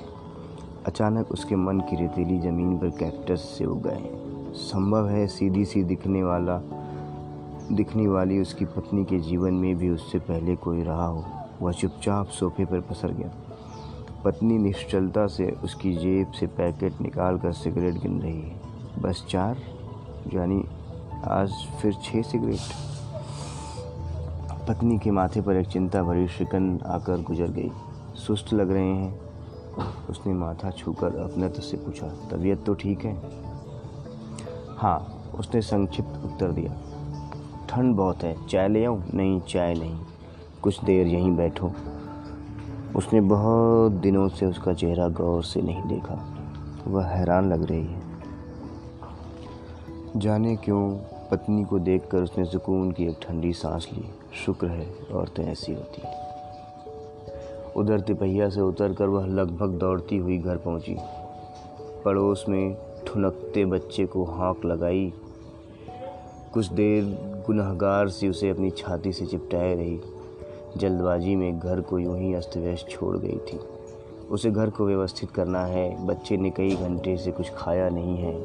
अचानक 0.85 1.31
उसके 1.31 1.55
मन 1.55 1.79
की 1.79 1.95
रेतीली 1.95 2.39
ज़मीन 2.39 2.77
पर 2.77 2.89
कैक्टस 2.89 3.55
से 3.57 3.65
उग 3.65 3.81
गए 3.83 4.25
संभव 4.53 5.09
है 5.09 5.27
सीधी 5.27 5.65
सी 5.65 5.83
दिखने 5.83 6.23
वाला, 6.23 6.61
दिखने 7.71 8.07
वाली 8.07 8.39
उसकी 8.39 8.65
पत्नी 8.65 9.05
के 9.05 9.19
जीवन 9.19 9.53
में 9.53 9.75
भी 9.75 9.89
उससे 9.89 10.19
पहले 10.19 10.55
कोई 10.55 10.83
रहा 10.83 11.05
हो। 11.05 11.25
वह 11.61 11.71
चुपचाप 11.71 12.27
सोफे 12.27 12.65
पर 12.65 12.81
पसर 12.81 13.11
गया। 13.11 13.31
पत्नी 14.25 14.57
निश्चलता 14.57 15.27
से 15.27 15.57
उसकी 15.63 15.95
जेब 15.95 16.31
से 16.31 16.47
पैकेट 16.47 17.01
निकाल 17.01 17.37
कर 17.37 17.51
सिगरेट 17.51 17.93
गिन 17.93 18.21
रही 18.21 18.41
है। 18.41 18.61
बस 19.01 19.25
चार? 19.29 19.57
यानी 20.33 20.63
आज 21.27 21.51
फिर 21.81 21.93
छः 21.93 22.21
सिगरेट? 22.21 22.88
पत्नी 24.69 24.97
के 24.99 25.11
माथे 25.11 25.41
पर 25.41 25.55
एक 25.55 25.67
चिंता 25.67 26.03
भरी 26.03 26.27
शिकन 26.27 26.79
आकर 26.85 27.21
गुजर 27.21 27.47
गई। 27.47 27.71
सुस्त 28.15 28.53
लग 28.53 28.71
रहे 28.71 28.83
हैं। 28.83 29.19
उसने 30.09 30.33
माथा 30.33 30.69
छूकर 30.71 31.15
अपने 31.15 31.49
तो 31.49 31.61
से 31.61 31.77
पूछा, 31.77 32.07
तबीयत 32.07 32.63
तो 32.65 32.73
ठीक 32.73 33.05
है? 33.05 33.15
हाँ 34.77 35.31
उसने 35.39 35.61
संक्षिप्त 35.61 36.21
उत्तर 36.25 36.51
दिया। 36.51 36.73
ठंड 37.69 37.95
बहुत 37.95 38.23
है, 38.23 38.47
चाय 38.47 38.67
ले 38.67 38.85
आऊँ? 38.85 39.03
नहीं, 39.13 39.41
चाय 39.41 39.73
नहीं, 39.73 39.99
कुछ 40.61 40.83
देर 40.83 41.07
यहीं 41.07 41.35
बैठो। 41.35 41.71
उसने 42.95 43.21
बहुत 43.21 43.91
दिनों 43.91 44.27
से 44.29 44.45
उसका 44.45 44.73
चेहरा 44.73 45.09
गौर 45.09 45.43
से 45.43 45.61
नहीं 45.61 45.83
देखा। 45.83 46.21
वह 46.87 47.05
हैरान 47.05 47.53
लग 47.53 47.63
रही 47.63 47.85
है। 47.85 48.01
जाने 50.15 50.55
क्यों, 50.55 50.89
पत्नी 51.31 51.63
को 51.63 51.79
देखकर 51.79 52.17
उसने 52.17 52.45
सुकून 52.45 52.91
की 52.91 53.07
एक 53.07 53.19
ठंडी 53.21 53.53
सांस 53.53 53.87
ली। 53.93 54.09
शुक्र 54.33 54.67
है, 54.67 54.87
औरतें 55.13 55.43
ऐसी 55.43 55.73
होती 55.73 56.01
हैं। 56.01 56.29
उधर 57.75 57.99
तिपहिया 57.99 58.49
से 58.49 58.61
उतरकर 58.61 59.05
वह 59.05 59.25
लगभग 59.25 59.69
दौड़ती 59.69 60.17
हुई 60.17 60.37
घर 60.37 60.57
पहुँची। 60.57 60.97
पड़ोस 62.05 62.45
में 62.49 62.77
ठुनकते 63.07 63.65
बच्चे 63.65 64.05
को 64.05 64.23
हाँक 64.23 64.65
लगाई। 64.65 65.13
कुछ 66.53 66.71
देर 66.71 67.03
गुनहगार 67.47 68.09
सी 68.09 68.29
उसे 68.29 68.49
अपनी 68.49 68.71
छाती 68.71 69.13
से 69.13 69.25
चिपटाए 69.25 69.75
रही। 69.75 69.99
जल्दबाजी 70.77 71.35
में 71.35 71.59
घर 71.59 71.81
को 71.81 71.99
यूँ 71.99 72.19
ही 72.19 72.33
अस्त 72.33 72.57
व्यस्त 72.57 72.87
छोड़ 72.89 73.17
गई 73.17 73.37
थी। 73.37 73.59
उसे 74.31 74.51
घर 74.51 74.69
को 74.69 74.85
व्यवस्थित 74.85 75.31
करना 75.31 75.65
है। 75.65 76.05
बच्चे 76.05 76.37
ने 76.37 76.49
कई 76.49 76.75
घंटे 76.75 77.17
से 77.17 77.31
कुछ 77.31 77.51
खाया 77.55 77.89
नहीं 77.89 78.17
है। 78.17 78.35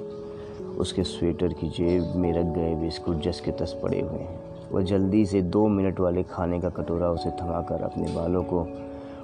उसके 0.64 1.02
स्वेटर 1.04 1.52
की 1.52 1.68
जेब 1.68 2.16
में 2.16 2.32
रख 2.32 2.44
गए 2.44 2.74
बिस्कुट 2.74 3.16
जस 3.16 3.40
के 3.40 3.50
तस 3.50 3.80
पड़े 3.82 4.00
हुए 4.00 4.20
हैं। 4.20 4.53
वह 4.72 4.82
जल्दी 4.82 5.26
से 5.26 5.42
दो 5.42 5.68
मिनट 5.68 6.00
वाले 6.00 6.22
खाने 6.22 6.60
का 6.60 6.68
कटोरा 6.68 7.10
उसे 7.10 7.30
थमाकर 7.30 7.82
अपने 7.82 8.14
बालों 8.14 8.42
को 8.42 8.68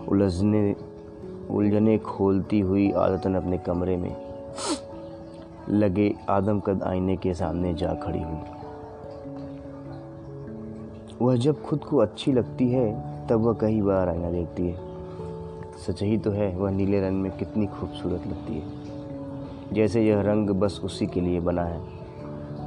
उलझने 0.09 0.77
उलझने 1.51 1.99
खोलती 1.99 2.61
हुई 2.61 2.91
आदतन 2.91 3.35
अपने 3.35 3.59
कमरे 3.59 3.97
में 3.97 4.17
लगे 5.71 6.15
आदमकद 6.29 6.83
आईने 6.83 7.17
के 7.17 7.35
सामने 7.35 7.75
जा 7.75 7.95
खड़ी 7.95 8.23
हुई। 8.23 8.39
वह 11.23 11.37
जब 11.37 11.63
खुद 11.63 11.79
को 11.79 11.97
अच्छी 11.97 12.33
लगती 12.33 12.69
है, 12.69 13.11
तब 13.27 13.41
वह 13.41 13.53
कई 13.61 13.83
बार 13.83 14.09
आईना 14.09 14.31
देखती 14.31 14.69
है। 14.69 14.79
सच 15.87 16.03
ही 16.03 16.19
तो 16.19 16.31
है, 16.31 16.57
वह 16.57 16.71
नीले 16.71 17.01
रंग 17.01 17.23
में 17.23 17.33
कितनी 17.33 17.67
खूबसूरत 17.67 18.27
लगती 18.27 18.55
है। 18.55 18.63
जैसे 19.73 20.07
यह 20.07 20.21
रंग 20.21 20.51
बस 20.51 20.81
उसी 20.85 21.07
के 21.07 21.21
लिए 21.21 21.41
बना 21.41 21.65
है। 21.65 21.81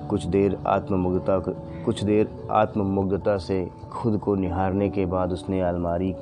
कुछ 0.09 0.25
देर 0.25 0.57
आत्ममुग्धता 0.67 1.39
कुछ 1.85 2.03
देर 2.03 2.47
आत्ममुग्धता 2.51 3.37
से 3.37 3.69
खुद 3.91 4.19
को 4.19 4.35
निहारने 4.35 4.89
के 4.89 5.05
बाद 5.05 5.31
उसने 5.31 5.61
अलमारी 5.61 6.15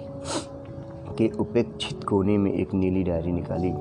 के 1.17 1.29
उपेक्षित 1.39 2.03
कोने 2.03 2.37
में 2.37 2.53
एक 2.53 2.73
नीली 2.73 3.03
डायरी 3.03 3.31
निकाली। 3.31 3.71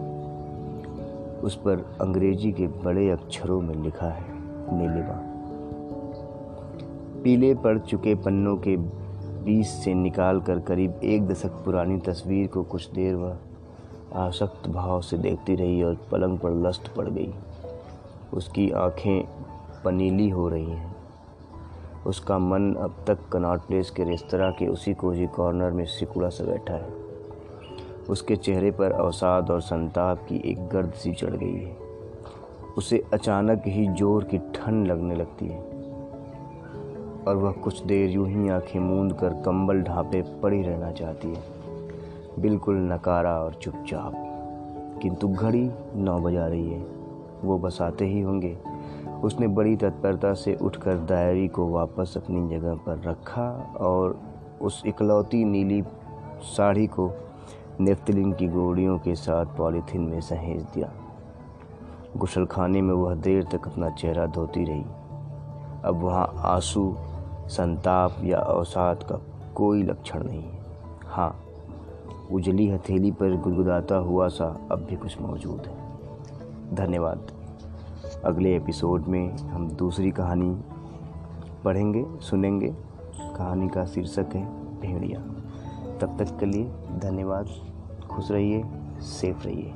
उस 1.41 1.55
पर 1.57 1.99
अंग्रेज़ी 2.01 2.53
के 2.53 2.67
बड़े 2.67 3.11
अक्षरों 3.11 3.61
में 3.61 3.75
लिखा 3.75 4.07
है, 4.07 4.25
नीलिमा। 4.79 5.27
पीले 7.25 7.55
पड़ 7.55 7.79
चुके 7.79 8.15
पन्नों 8.15 8.57
के 8.57 8.77
बीच 9.45 9.67
से 9.67 9.95
निकाल 9.95 10.41
कर 10.41 10.59
करीब 10.59 11.01
एक 11.05 11.29
दशक 11.29 11.51
पुरानी 11.51 11.99
तस्वीर 11.99 12.47
को 12.47 12.63
कुछ 12.63 12.91
देर 12.91 13.15
वह 13.15 13.37
आसक्त 14.15 14.69
भाव 14.69 15.01
से 15.01 15.19
देखती 15.19 15.55
रही 15.55 15.83
और 15.83 15.97
पलंग 16.13 16.39
पर 16.39 16.51
लस्त 16.51 16.95
पड़ 16.97 17.09
गई। 17.09 17.35
उसकी 18.35 18.71
आँखें 18.71 19.29
पनीली 19.85 20.29
हो 20.29 20.49
रही 20.49 20.71
हैं। 20.71 20.90
उसका 22.07 22.39
मन 22.39 22.75
अब 22.75 22.95
तक 23.07 23.19
कनॉट 23.33 23.61
प्लेस 23.61 23.91
के 23.91 24.05
रेस्तरा 24.05 24.51
के 24.51 24.67
उसी 24.67 24.95
कोजी 24.95 25.27
कॉर्नर 25.27 25.71
में 25.71 25.85
सिकुड़ा 25.85 26.29
सा 26.29 26.45
बैठा 26.45 26.75
है। 26.75 26.89
उसके 28.11 28.37
चेहरे 28.37 28.71
पर 28.71 28.93
अवसाद 28.93 29.51
और 29.51 29.61
संताप 29.61 30.19
की 30.19 30.43
एक 30.45 30.69
गर्द 30.69 30.93
सी 30.93 31.13
चढ़ 31.13 31.37
गई 31.37 31.57
है। 31.57 31.77
उसे 32.79 33.05
अचानक 33.13 33.63
ही 33.67 33.89
ज़ोर 33.89 34.25
की 34.25 34.39
ठंड 34.39 34.87
लगने 34.87 35.15
लगती 35.15 35.47
है। 35.47 35.59
और 37.29 37.37
वह 37.37 37.53
कुछ 37.53 37.83
देर 37.83 38.11
यूँ 38.11 38.29
ही 38.29 38.49
आँखें 38.49 38.81
मूंद 38.81 39.13
कर 39.13 39.29
कंबल 39.29 39.83
ढापे 39.83 40.23
पड़ी 40.23 40.63
रहना 40.63 40.93
चाहती 40.93 41.29
है। 41.29 41.43
बिल्कुल 42.39 42.77
नकारा 42.77 43.41
और 43.41 43.55
चुपचाप। 43.55 44.13
किंतु 45.03 45.29
घड़ी 45.29 45.71
नौ 45.95 46.19
बजा 46.19 46.47
रही 46.47 46.73
है। 46.73 46.87
वो 47.45 47.59
बस 47.59 47.83
आते 47.83 48.07
ही 48.07 48.21
होंगे। 48.21 48.59
उसने 49.09 49.49
बड़ी 49.49 49.77
तत्परता 49.77 50.35
से 50.35 50.55
उठकर 50.55 50.97
डायरी 50.97 51.49
को 51.49 51.69
वापस 51.69 52.15
अपनी 52.17 52.49
जगह 52.49 52.75
पर 52.75 52.99
रखा 52.99 53.75
और 53.81 54.21
उस 54.63 54.83
इकलौती 54.87 55.45
नीली 55.45 55.85
साड़ी 56.43 56.87
को 56.87 57.13
नेफ्तलिन 57.81 58.33
की 58.33 58.49
गोड़ियों 58.49 58.99
के 58.99 59.15
साथ 59.15 59.47
पॉलीथीन 59.47 60.01
में 60.01 60.21
सहेज 60.21 60.63
दिया। 60.63 60.93
गुसलखाने 62.17 62.83
में 62.83 62.95
वह 62.95 63.15
देर 63.15 63.45
तक 63.45 63.69
अपना 63.69 63.91
चेहरा 63.91 64.27
धोती 64.27 64.65
रही। 64.65 64.85
अब 65.85 66.01
वहाँ 66.03 66.33
आँसू, 66.37 66.97
संताप 67.47 68.17
या 68.25 68.39
अवसाद 68.39 69.03
का 69.03 69.21
कोई 69.55 69.83
लक्षण 69.83 70.23
नहीं 70.23 70.43
है। 70.43 70.59
हाँ 71.07 71.41
उजली 72.33 72.69
हथेली 72.69 73.11
पर 73.11 73.37
गुदगुदाता 73.37 73.97
हुआ 73.97 74.29
सा 74.29 74.61
अब 74.73 74.79
भी 74.79 74.97
कुछ 74.97 75.21
मौजूद 75.21 75.63
है। 75.67 75.91
धन्यवाद। 76.75 77.40
अगले 78.25 78.57
एपिसोड 78.57 79.05
में 79.07 79.37
हम 79.37 79.69
दूसरी 79.69 80.11
कहानी 80.11 80.61
पढ़ेंगे, 81.65 82.07
सुनेंगे। 82.21 82.75
कहानी 83.37 83.69
का 83.69 83.85
शीर्षक 83.85 84.27
है 84.35 84.47
भेड़िया 84.81 85.21
तब 86.01 86.17
तक 86.19 86.39
के 86.39 86.47
लिए 86.47 86.65
धन्यवाद। 86.99 87.49
खुश 88.11 88.31
रहिए, 88.31 88.65
सेफ़ 89.01 89.45
रहिए। 89.45 89.75